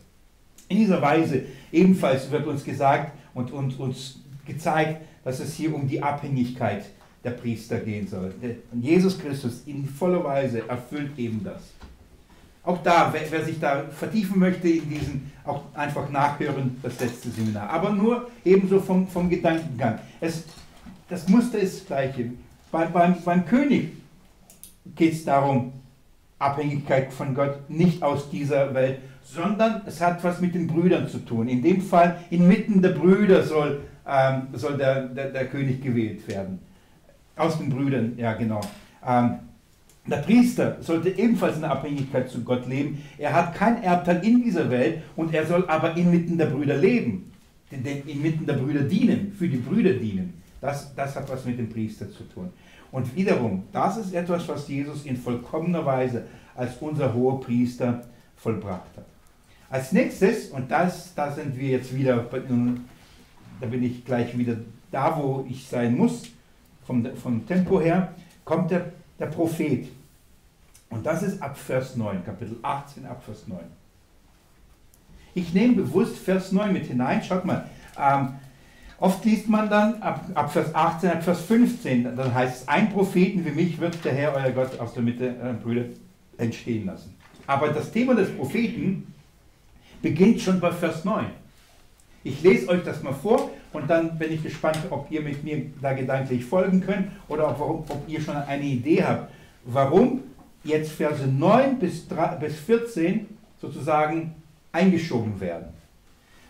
[0.68, 5.86] In dieser Weise ebenfalls wird uns gesagt, und, und uns gezeigt, dass es hier um
[5.86, 6.84] die Abhängigkeit
[7.22, 8.34] der Priester gehen soll.
[8.72, 11.62] Und Jesus Christus in voller Weise erfüllt eben das.
[12.62, 17.30] Auch da, wer, wer, sich da vertiefen möchte in diesen, auch einfach nachhören, das letzte
[17.30, 17.70] Seminar.
[17.70, 19.98] Aber nur ebenso vom, vom Gedankengang.
[20.20, 20.44] Es,
[21.08, 22.32] das Muster ist das gleiche.
[22.70, 23.92] Bei, beim, beim König
[24.94, 25.72] geht es darum,
[26.38, 31.18] Abhängigkeit von Gott nicht aus dieser Welt, sondern es hat was mit den Brüdern zu
[31.18, 31.48] tun.
[31.48, 36.60] In dem Fall, inmitten der Brüder soll, ähm, soll der, der, der, König gewählt werden.
[37.36, 38.60] Aus den Brüdern, ja genau.
[39.06, 39.40] Ähm,
[40.10, 43.02] der Priester sollte ebenfalls in der Abhängigkeit zu Gott leben.
[43.18, 47.30] Er hat kein Erbteil in dieser Welt und er soll aber inmitten der Brüder leben.
[47.70, 50.34] Inmitten der Brüder dienen, für die Brüder dienen.
[50.60, 52.50] Das, das hat was mit dem Priester zu tun.
[52.90, 58.04] Und wiederum, das ist etwas, was Jesus in vollkommener Weise als unser hoher Priester
[58.36, 59.06] vollbracht hat.
[59.70, 62.26] Als nächstes, und das, da sind wir jetzt wieder,
[63.60, 64.56] da bin ich gleich wieder
[64.90, 66.22] da, wo ich sein muss,
[66.86, 69.88] vom, vom Tempo her, kommt der, der Prophet.
[70.90, 73.58] Und das ist ab Vers 9, Kapitel 18, ab Vers 9.
[75.34, 77.22] Ich nehme bewusst Vers 9 mit hinein.
[77.22, 78.34] Schaut mal, ähm,
[79.00, 82.90] Oft liest man dann ab, ab, Vers 18, ab Vers 15, dann heißt es, ein
[82.90, 85.84] Propheten wie mich wird der Herr, euer Gott, aus der Mitte äh, Brüder
[86.36, 87.14] entstehen lassen.
[87.46, 89.14] Aber das Thema des Propheten
[90.02, 91.26] beginnt schon bei Vers 9.
[92.24, 95.66] Ich lese euch das mal vor und dann bin ich gespannt, ob ihr mit mir
[95.80, 99.30] da gedanklich folgen könnt oder ob, ob ihr schon eine Idee habt,
[99.64, 100.22] warum
[100.64, 103.26] jetzt Verse 9 bis, 3, bis 14
[103.60, 104.34] sozusagen
[104.72, 105.68] eingeschoben werden.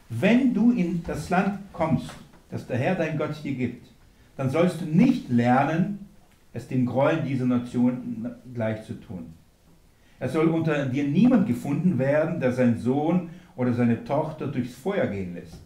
[0.08, 2.10] Wenn du in das Land kommst,
[2.50, 3.86] das der Herr dein Gott dir gibt,
[4.36, 6.06] dann sollst du nicht lernen,
[6.52, 9.34] es dem Gräueln dieser Nation gleich zu tun.
[10.18, 15.06] Es soll unter dir niemand gefunden werden, der seinen Sohn oder seine Tochter durchs Feuer
[15.06, 15.60] gehen lässt.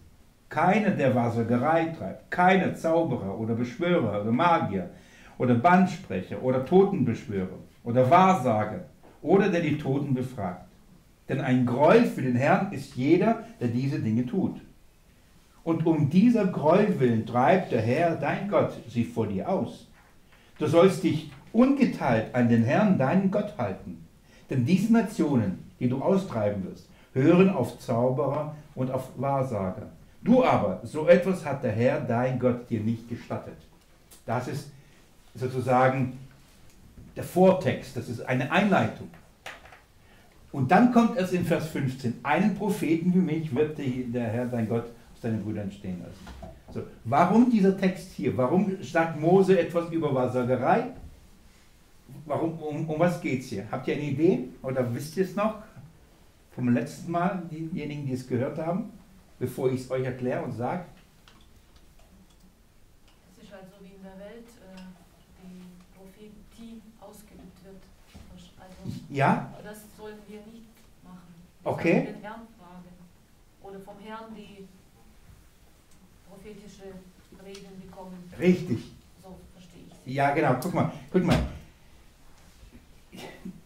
[0.48, 4.90] Keiner, der Wahrsagerei treibt, keiner Zauberer oder Beschwörer oder Magier
[5.38, 8.84] oder Bandsprecher oder Totenbeschwörer oder Wahrsager
[9.22, 10.66] oder der die Toten befragt.
[11.28, 14.60] Denn ein Gräuel für den Herrn ist jeder, der diese Dinge tut.
[15.64, 19.86] Und um dieser Gräuel willen treibt der Herr, dein Gott, sie vor dir aus.
[20.58, 24.04] Du sollst dich ungeteilt an den Herrn, deinen Gott, halten.
[24.50, 29.86] Denn diese Nationen, die du austreiben wirst, hören auf Zauberer und auf Wahrsager.
[30.22, 33.56] Du aber, so etwas hat der Herr, dein Gott, dir nicht gestattet.
[34.26, 34.70] Das ist
[35.34, 36.18] sozusagen
[37.16, 39.09] der Vortext, das ist eine Einleitung.
[40.53, 44.68] Und dann kommt es in Vers 15, einen Propheten wie mich wird der Herr, dein
[44.68, 44.85] Gott,
[45.20, 46.53] seine Brüder entstehen lassen.
[46.72, 48.37] So, warum dieser Text hier?
[48.37, 50.90] Warum sagt Mose etwas über Wahrsagerei?
[52.27, 53.66] Warum, um, um was geht es hier?
[53.70, 55.57] Habt ihr eine Idee oder wisst ihr es noch
[56.55, 58.90] vom letzten Mal, diejenigen, die es gehört haben,
[59.38, 60.85] bevor ich es euch erkläre und sage?
[63.37, 64.81] Es ist halt so wie in der Welt äh,
[65.42, 65.62] die
[65.96, 67.83] Prophetie ausgeübt wird.
[68.59, 68.71] Also,
[69.10, 69.52] ja?
[69.62, 70.66] Das sollen wir nicht
[71.02, 71.34] machen.
[71.62, 72.06] Wir okay.
[72.06, 72.88] Den Herrn fragen.
[73.62, 74.66] Oder vom Herrn die
[76.28, 76.94] prophetische
[77.44, 78.30] Reden bekommen.
[78.38, 78.78] Richtig.
[79.22, 80.14] So verstehe ich.
[80.14, 80.56] Ja, genau.
[80.60, 81.38] Guck mal, guck mal.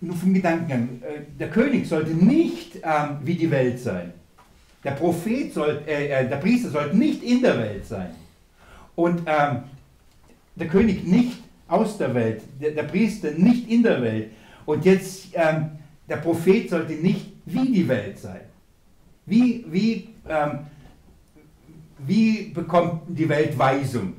[0.01, 1.01] Nur vom Gedankengang.
[1.03, 4.13] Äh, der König sollte nicht ähm, wie die Welt sein.
[4.85, 8.15] Der Prophet soll, äh, äh, der Priester sollte nicht in der Welt sein.
[8.95, 9.65] Und ähm,
[10.55, 14.31] der König nicht aus der Welt, der, der, Priester nicht in der Welt.
[14.67, 15.71] Und jetzt, ähm,
[16.09, 18.41] der Prophet sollte nicht wie die Welt sein.
[19.25, 20.67] Wie, wie ähm,
[21.99, 24.15] wie bekommt die Welt Weisung?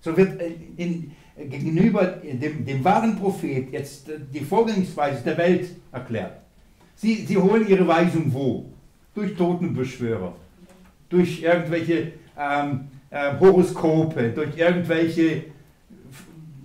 [0.00, 0.40] So wird
[0.76, 6.38] in, gegenüber dem, dem, wahren Prophet jetzt die Vorgangsweise der Welt erklärt.
[6.94, 8.66] Sie, sie holen ihre Weisung wo?
[9.14, 10.34] Durch Totenbeschwörer,
[11.08, 15.44] durch irgendwelche ähm, äh, Horoskope, durch irgendwelche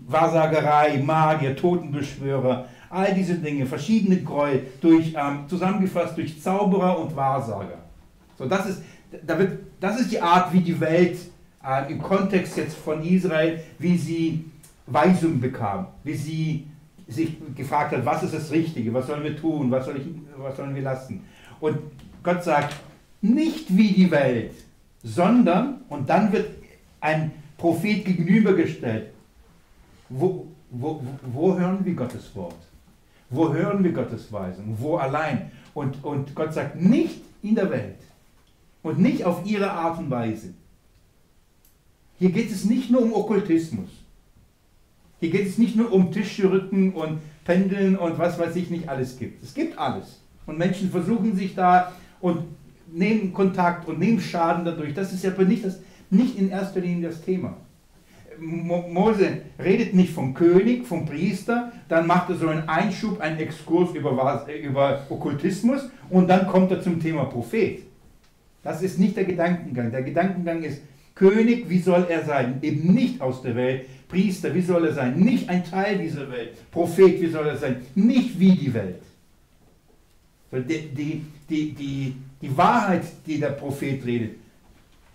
[0.07, 2.67] Wahrsagerei, Magier, Totenbeschwörer,
[2.97, 7.77] all diese Dinge, verschiedene Gräuel, durch, ähm, zusammengefasst durch Zauberer und Wahrsager.
[8.37, 8.81] So, das ist,
[9.25, 11.19] da wird, das ist die Art, wie die Welt
[11.63, 14.45] äh, im Kontext jetzt von Israel, wie sie
[14.87, 16.67] Weisung bekam, wie sie
[17.07, 20.57] sich gefragt hat, was ist das Richtige, was sollen wir tun, was, soll ich, was
[20.57, 21.23] sollen wir lassen.
[21.59, 21.77] Und
[22.23, 22.75] Gott sagt,
[23.21, 24.53] nicht wie die Welt,
[25.03, 26.49] sondern, und dann wird
[26.99, 29.09] ein Prophet gegenübergestellt.
[30.09, 32.66] Wo, wo, wo hören wir Gottes Wort?
[33.29, 34.75] Wo hören wir Gottes Weisung?
[34.79, 35.51] Wo allein?
[35.73, 37.99] Und, und Gott sagt, nicht in der Welt,
[38.87, 40.53] und nicht auf ihre Art und Weise.
[42.19, 43.89] Hier geht es nicht nur um Okkultismus.
[45.19, 49.17] Hier geht es nicht nur um Tischrücken und Pendeln und was weiß ich nicht alles
[49.17, 49.43] gibt.
[49.43, 50.21] Es gibt alles.
[50.45, 52.43] Und Menschen versuchen sich da und
[52.91, 54.93] nehmen Kontakt und nehmen Schaden dadurch.
[54.93, 57.57] Das ist aber nicht das, nicht in erster Linie das Thema.
[58.39, 63.39] Mo Mose redet nicht vom König, vom Priester, dann macht er so einen Einschub, einen
[63.39, 67.83] Exkurs über, über Okkultismus und dann kommt er zum Thema Prophet.
[68.63, 69.91] Das ist nicht der Gedankengang.
[69.91, 70.81] Der Gedankengang ist,
[71.15, 72.59] König, wie soll er sein?
[72.61, 73.85] Eben nicht aus der Welt.
[74.07, 75.17] Priester, wie soll er sein?
[75.17, 76.69] Nicht ein Teil dieser Welt.
[76.71, 77.81] Prophet, wie soll er sein?
[77.95, 79.01] Nicht wie die Welt.
[80.51, 84.35] Die, die, die, die, die Wahrheit, die der Prophet redet,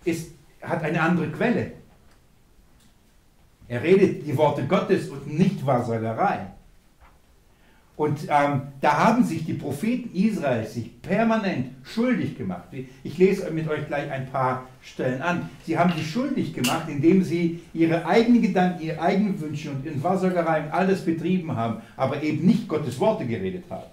[0.03, 0.31] ist,
[0.61, 1.71] hat eine andere Quelle.
[3.67, 6.47] Er redet die Worte Gottes und nicht Wahrsagerei.
[7.95, 12.63] Und ähm, da haben sich die Propheten Israels sich permanent schuldig gemacht.
[13.03, 15.49] Ich lese mit euch gleich ein paar Stellen an.
[15.63, 20.01] Sie haben sich schuldig gemacht, indem sie ihre eigenen Gedanken, ihre eigenen Wünsche und in
[20.01, 23.91] Wahrsagerei und alles betrieben haben, aber eben nicht Gottes Worte geredet haben.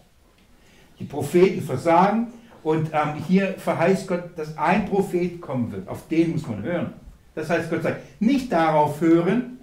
[0.99, 2.29] Die Propheten versagen
[2.63, 5.87] und ähm, hier verheißt Gott, dass ein Prophet kommen wird.
[5.89, 6.95] Auf den muss man hören.
[7.35, 9.60] Das heißt, Gott sagt, nicht darauf hören,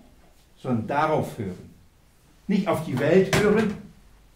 [0.62, 1.70] sondern darauf hören.
[2.48, 3.74] Nicht auf die Welt hören,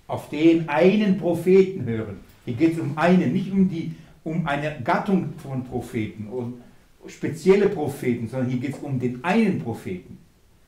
[0.08, 2.20] auf den einen Propheten hören.
[2.46, 6.56] Hier geht es um einen, nicht um, die, um eine Gattung von Propheten, um
[7.08, 10.18] spezielle Propheten, sondern hier geht es um den einen Propheten,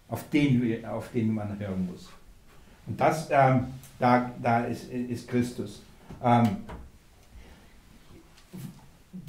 [0.07, 2.09] auf den, auf den man hören muss.
[2.87, 3.65] Und das, ähm,
[3.99, 5.81] da, da ist, ist Christus.
[6.23, 6.47] Ähm,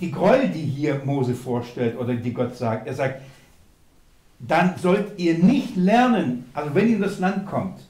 [0.01, 3.21] die Gräuel, die hier Mose vorstellt oder die Gott sagt, er sagt,
[4.47, 7.81] dann sollt ihr nicht lernen, also wenn ihr in das Land kommt,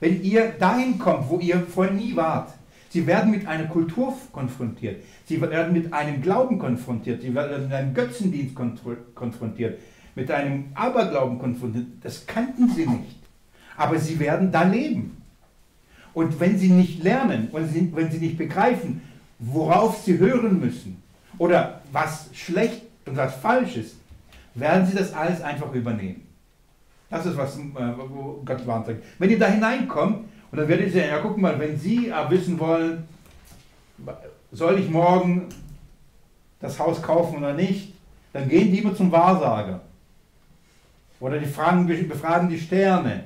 [0.00, 2.52] wenn ihr dahin kommt, wo ihr vorher nie wart.
[2.90, 5.02] Sie werden mit einer Kultur konfrontiert.
[5.26, 7.22] Sie werden mit einem Glauben konfrontiert.
[7.22, 8.54] Sie werden mit einem Götzendienst
[9.14, 9.78] konfrontiert.
[10.14, 11.86] Mit einem Aberglauben konfrontiert.
[12.02, 13.16] Das kannten sie nicht.
[13.78, 15.22] Aber sie werden da leben.
[16.12, 19.00] Und wenn sie nicht lernen und wenn sie nicht begreifen,
[19.38, 21.02] worauf sie hören müssen
[21.38, 23.96] oder was schlecht und was falsch ist,
[24.54, 26.26] werden sie das alles einfach übernehmen.
[27.10, 27.62] Das ist, was äh,
[27.96, 28.88] wo Gott warnt.
[29.18, 32.58] Wenn ihr da hineinkommt, und dann werdet ihr ja guck mal, wenn Sie äh, wissen
[32.58, 33.06] wollen,
[34.50, 35.48] soll ich morgen
[36.60, 37.94] das Haus kaufen oder nicht,
[38.32, 39.80] dann gehen die immer zum Wahrsager.
[41.20, 43.24] Oder die fragen, befragen die Sterne.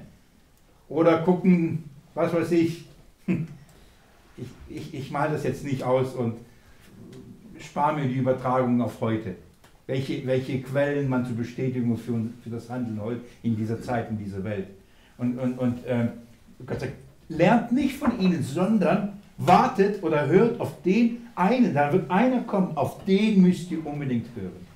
[0.89, 1.85] Oder gucken,
[2.15, 2.85] was weiß ich.
[4.39, 6.37] Ich, ich, ich male das jetzt nicht aus und
[7.59, 9.37] spare mir die Übertragung auf heute
[9.87, 14.19] welche, welche Quellen man zur Bestätigung für, für das Handeln heute in dieser Zeit, in
[14.19, 14.67] dieser Welt.
[15.19, 16.09] Und, und, und äh,
[16.65, 16.93] Gott sagt,
[17.29, 22.77] lernt nicht von ihnen, sondern wartet oder hört auf den einen, da wird einer kommen,
[22.77, 24.67] auf den müsst ihr unbedingt hören.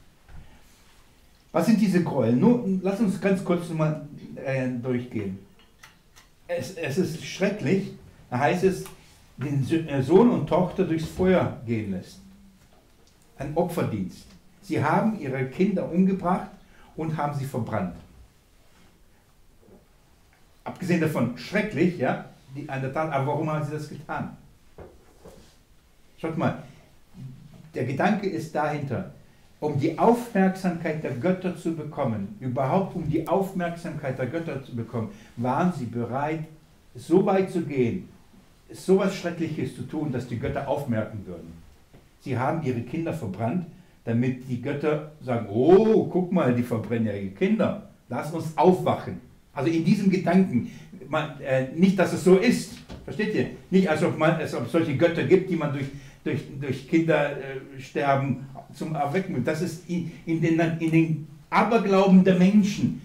[1.53, 2.37] Was sind diese Gräuel?
[2.37, 5.39] Nur, lass uns ganz kurz mal äh, durchgehen.
[6.47, 7.93] Es, es ist schrecklich,
[8.31, 8.85] da heißt es,
[9.37, 12.21] den äh, Sohn und Tochter durchs Feuer gehen lässt.
[13.39, 14.27] Ein Opferdienst.
[14.71, 16.49] Sie haben ihre Kinder umgebracht
[16.95, 17.97] und haben sie verbrannt.
[20.63, 24.37] Abgesehen davon, schrecklich, ja, die, an der Tat, aber warum haben sie das getan?
[26.19, 26.63] Schaut mal,
[27.75, 29.11] der Gedanke ist dahinter,
[29.59, 35.11] um die Aufmerksamkeit der Götter zu bekommen, überhaupt um die Aufmerksamkeit der Götter zu bekommen,
[35.37, 36.45] waren sie bereit,
[36.95, 38.09] so weit zu gehen,
[38.73, 41.55] so etwas Schreckliches zu tun, dass die Götter aufmerken würden.
[42.21, 43.67] Sie haben ihre Kinder verbrannt,
[44.05, 47.91] damit die Götter sagen, oh, guck mal, die verbrennen ja ihre Kinder.
[48.09, 49.21] Lass uns aufwachen.
[49.53, 50.71] Also in diesem Gedanken,
[51.09, 53.47] man, äh, nicht, dass es so ist, versteht ihr?
[53.71, 55.87] Nicht, als ob, man, als ob es solche Götter gibt, die man durch,
[56.25, 59.45] durch, durch Kindersterben äh, zum Erwecken.
[59.45, 63.03] Das ist in, in, den, in den Aberglauben der Menschen.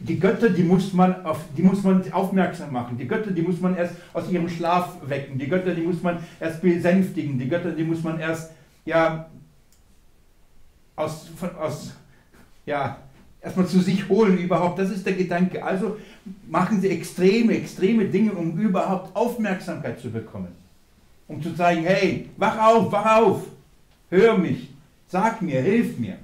[0.00, 2.96] Die Götter, die muss, man auf, die muss man aufmerksam machen.
[2.96, 5.38] Die Götter, die muss man erst aus ihrem Schlaf wecken.
[5.38, 7.38] Die Götter, die muss man erst besänftigen.
[7.38, 8.52] Die Götter, die muss man erst
[8.84, 9.28] ja,
[10.98, 11.92] aus, von, aus
[12.66, 12.98] ja,
[13.40, 14.78] erstmal zu sich holen überhaupt.
[14.78, 15.62] Das ist der Gedanke.
[15.62, 15.96] Also
[16.48, 20.48] machen sie extreme, extreme Dinge, um überhaupt Aufmerksamkeit zu bekommen.
[21.26, 23.42] Um zu sagen, hey, wach auf, wach auf,
[24.10, 24.70] hör mich,
[25.08, 26.16] sag mir, hilf mir.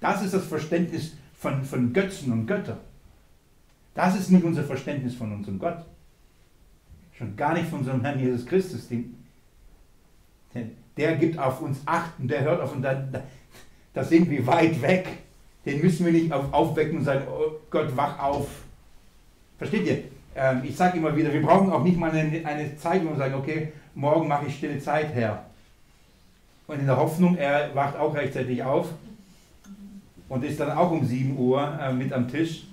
[0.00, 2.78] Das ist das Verständnis von, von Götzen und Göttern.
[3.94, 5.84] Das ist nicht unser Verständnis von unserem Gott.
[7.12, 8.88] Schon gar nicht von unserem Herrn Jesus Christus.
[8.88, 9.16] Den,
[10.96, 12.84] der gibt auf uns Acht und der hört auf uns
[13.96, 15.08] da sind wir weit weg.
[15.64, 18.46] Den müssen wir nicht auf, aufwecken und sagen, oh Gott, wach auf.
[19.56, 20.02] Versteht ihr?
[20.34, 23.16] Ähm, ich sage immer wieder, wir brauchen auch nicht mal eine, eine Zeit, wo wir
[23.16, 25.46] sagen, okay, morgen mache ich stille Zeit her.
[26.66, 28.88] Und in der Hoffnung, er wacht auch rechtzeitig auf
[30.28, 32.64] und ist dann auch um 7 Uhr äh, mit am Tisch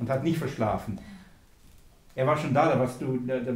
[0.00, 0.98] und hat nicht verschlafen.
[2.16, 3.52] Er war schon da, da warst du, da, da,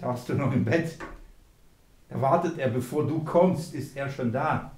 [0.00, 0.98] da warst du noch im Bett.
[2.08, 4.72] Da wartet er, bevor du kommst, ist er schon da.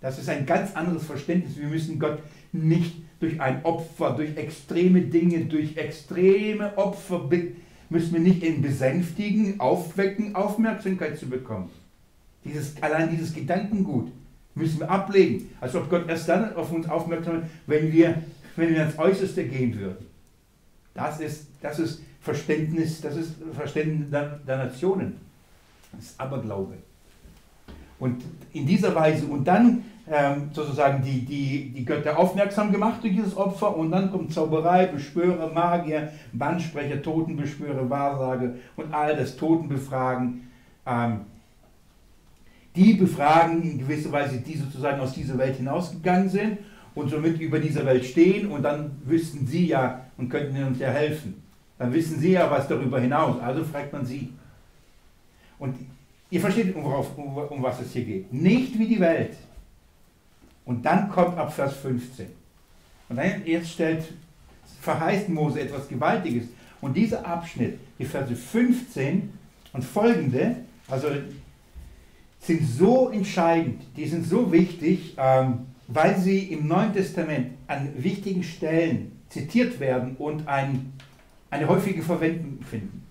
[0.00, 1.58] Das ist ein ganz anderes Verständnis.
[1.58, 2.18] Wir müssen Gott
[2.52, 7.28] nicht durch ein Opfer, durch extreme Dinge, durch extreme Opfer
[7.90, 11.70] müssen wir nicht ihn besänftigen, aufwecken, Aufmerksamkeit zu bekommen.
[12.44, 14.10] Dieses, allein dieses Gedankengut
[14.54, 18.22] müssen wir ablegen, als ob Gott erst dann auf uns aufmerksam wird, wenn wir,
[18.56, 20.06] wenn wir ans Äußerste gehen würden.
[20.94, 25.16] Das ist, das ist Verständnis, das ist Verständnis der, der Nationen.
[25.92, 26.74] Das ist Aberglaube.
[28.00, 33.14] Und in dieser Weise, und dann ähm, sozusagen die, die, die Götter aufmerksam gemacht durch
[33.14, 40.48] dieses Opfer, und dann kommt Zauberei, Beschwörer, Magier, Bandsprecher, Totenbeschwörer, Wahrsage und all das Totenbefragen.
[40.86, 41.20] Ähm,
[42.76, 46.58] die befragen in gewisser Weise, die sozusagen aus dieser Welt hinausgegangen sind
[46.94, 50.88] und somit über dieser Welt stehen und dann wüssten sie ja und könnten uns ja
[50.88, 51.42] helfen.
[51.78, 54.32] Dann wissen sie ja was darüber hinaus, also fragt man sie.
[55.58, 55.76] Und
[56.30, 58.32] ihr versteht, um, um, um was es hier geht.
[58.32, 59.36] Nicht wie die Welt.
[60.64, 62.26] Und dann kommt ab Vers 15.
[63.08, 64.04] Und dann jetzt stellt,
[64.80, 66.44] verheißt Mose etwas Gewaltiges.
[66.80, 69.32] Und dieser Abschnitt, die Verse 15
[69.72, 70.56] und folgende,
[70.88, 71.08] also
[72.40, 78.42] sind so entscheidend, die sind so wichtig, ähm, weil sie im Neuen Testament an wichtigen
[78.42, 80.92] Stellen zitiert werden und ein,
[81.50, 83.02] eine häufige Verwendung finden.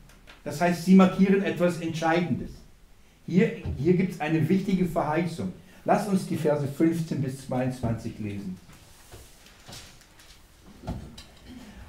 [0.43, 2.51] Das heißt, sie markieren etwas Entscheidendes.
[3.29, 5.53] Hier, hier gibt es eine wichtige Verheißung.
[5.85, 8.57] Lass uns die Verse 15 bis 22 lesen.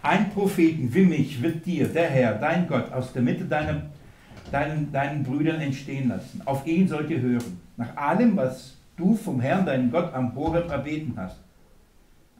[0.02, 3.82] Ein Propheten wie mich wird dir, der Herr, dein Gott, aus der Mitte deiner
[4.50, 6.42] deinen, deinen Brüdern entstehen lassen.
[6.44, 10.70] Auf ihn sollt ihr hören, nach allem, was du vom Herrn, deinen Gott, am Horeb
[10.70, 11.38] erbeten hast.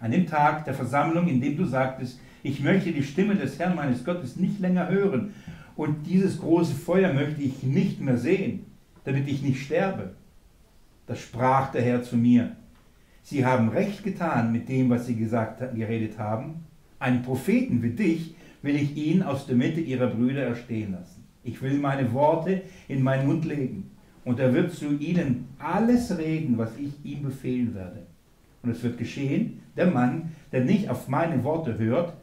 [0.01, 3.77] An dem Tag der Versammlung, in dem du sagtest, ich möchte die Stimme des Herrn
[3.77, 5.35] meines Gottes nicht länger hören
[5.77, 8.67] und dieses große Feuer möchte ich nicht mehr sehen,
[9.05, 10.15] damit ich nicht sterbe.
[11.07, 12.57] Da sprach der Herr zu mir,
[13.23, 16.65] Sie haben recht getan mit dem, was Sie gesagt, geredet haben.
[16.99, 21.25] Einen Propheten wie dich will ich ihn aus der Mitte ihrer Brüder erstehen lassen.
[21.43, 23.91] Ich will meine Worte in meinen Mund legen.
[24.25, 28.07] Und er wird zu ihnen alles reden, was ich ihm befehlen werde.
[28.63, 32.15] Und es wird geschehen, der Mann, der nicht auf meine Worte hört,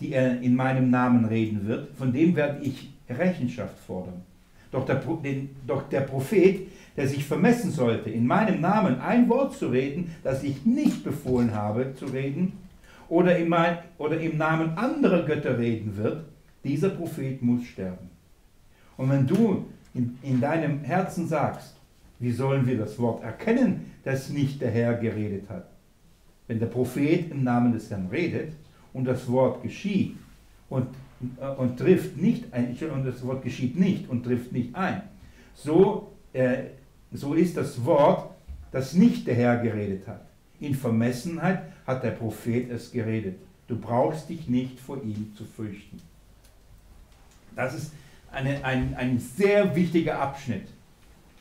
[0.00, 4.22] die er in meinem Namen reden wird, von dem werde ich Rechenschaft fordern.
[4.74, 5.00] Doch der,
[5.68, 6.66] doch der Prophet,
[6.96, 11.54] der sich vermessen sollte, in meinem Namen ein Wort zu reden, das ich nicht befohlen
[11.54, 12.58] habe zu reden,
[13.08, 16.24] oder, in mein, oder im Namen anderer Götter reden wird,
[16.64, 18.10] dieser Prophet muss sterben.
[18.96, 19.64] Und wenn du
[19.94, 21.76] in, in deinem Herzen sagst,
[22.18, 25.68] wie sollen wir das Wort erkennen, das nicht der Herr geredet hat?
[26.48, 28.54] Wenn der Prophet im Namen des Herrn redet
[28.92, 30.16] und das Wort geschieht
[30.68, 30.88] und,
[31.58, 35.02] und trifft nicht ein, und das Wort geschieht nicht und trifft nicht ein,
[35.54, 36.64] so, äh,
[37.12, 38.30] so ist das Wort,
[38.72, 40.26] das nicht der Herr geredet hat.
[40.60, 43.36] In Vermessenheit hat der Prophet es geredet.
[43.68, 46.00] Du brauchst dich nicht vor ihm zu fürchten.
[47.54, 47.92] Das ist
[48.32, 50.66] eine, ein, ein sehr wichtiger Abschnitt.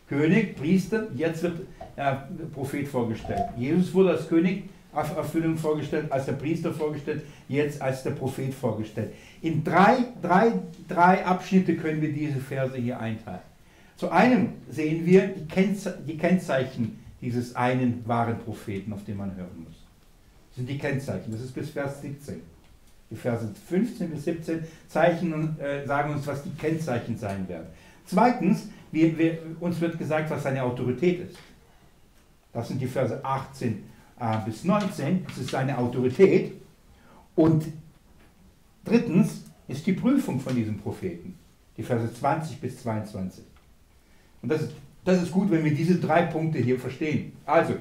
[0.08, 1.62] König, Priester, jetzt wird
[1.98, 3.44] der Prophet vorgestellt.
[3.58, 9.14] Jesus wurde als König Erfüllung vorgestellt, als der Priester vorgestellt, jetzt als der Prophet vorgestellt.
[9.42, 10.54] In drei, drei,
[10.88, 13.40] drei Abschnitte können wir diese Verse hier einteilen.
[13.98, 19.36] Zu einem sehen wir die, Kennze die Kennzeichen dieses einen wahren Propheten, auf den man
[19.36, 19.76] hören muss.
[20.50, 21.32] Das sind die Kennzeichen.
[21.32, 22.42] Das ist bis Vers 17.
[23.10, 27.68] Die Verse 15 bis 17 zeichnen, äh, sagen uns, was die Kennzeichen sein werden.
[28.06, 31.38] Zweitens, wir, wir, uns wird gesagt, was seine Autorität ist.
[32.52, 33.93] Das sind die Verse 18 äh,
[34.46, 35.26] bis 19.
[35.28, 36.54] Das ist seine Autorität.
[37.36, 37.66] Und
[38.86, 41.36] drittens ist die Prüfung von diesem Propheten.
[41.78, 43.44] Die Verse 20 bis 22.
[44.42, 44.72] Und das ist,
[45.04, 47.34] das ist gut, wenn wir diese drei Punkte hier verstehen.
[47.46, 47.76] Also,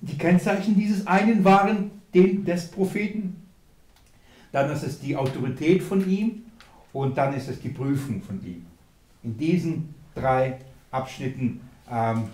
[0.00, 3.36] die Kennzeichen dieses einen waren den des Propheten,
[4.52, 6.42] dann ist es die Autorität von ihm
[6.92, 8.66] und dann ist es die Prüfung von ihm.
[9.22, 10.58] In diesen drei
[10.90, 11.60] Abschnitten
[11.90, 12.24] ähm,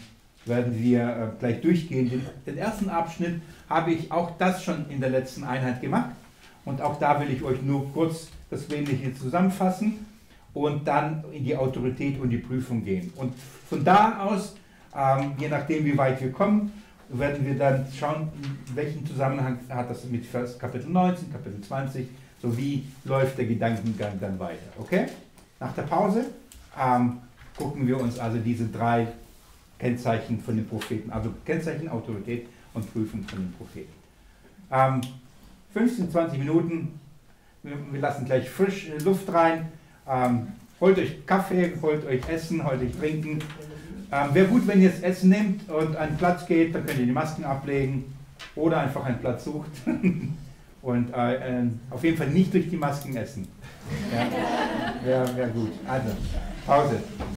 [0.46, 2.08] werden wir äh, gleich durchgehen.
[2.08, 6.10] Den, den, ersten Abschnitt habe ich auch das schon in der letzten Einheit gemacht
[6.64, 10.06] und auch da will ich euch nur kurz das Wesentliche zusammenfassen
[10.54, 13.12] und dann in die Autorität und die Prüfung gehen.
[13.16, 13.34] Und
[13.68, 14.54] von da aus,
[14.96, 16.72] ähm, je nachdem wie weit wir kommen,
[17.08, 18.28] werden wir dann schauen,
[18.74, 22.08] welchen Zusammenhang hat das mit Vers Kapitel 19, Kapitel 20,
[22.40, 24.72] so wie läuft der Gedankengang dann weiter.
[24.78, 25.06] Okay?
[25.60, 26.26] Nach der Pause
[26.80, 27.18] ähm,
[27.56, 29.08] gucken wir uns also diese drei
[29.78, 33.92] Kennzeichen von den Propheten, also Kennzeichen, Autorität und Prüfung von den Propheten.
[34.70, 35.00] Ähm,
[35.72, 37.00] 15, 20 Minuten,
[37.62, 39.68] wir lassen gleich frisch Luft rein.
[40.08, 40.48] Ähm,
[40.80, 43.40] holt euch Kaffee, holt euch Essen, holt euch Trinken
[44.12, 47.06] Ähm, Wäre gut, wenn ihr das Essen nehmt und den Platz geht, dann könnt ihr
[47.06, 48.04] die Masken ablegen
[48.54, 49.70] oder einfach einen Platz sucht.
[50.82, 53.48] und äh, äh, auf jeden Fall nicht durch die Masken essen.
[54.14, 54.26] Ja,
[55.04, 55.72] Wäre wär gut.
[55.86, 56.08] Also,
[56.64, 57.00] Pause.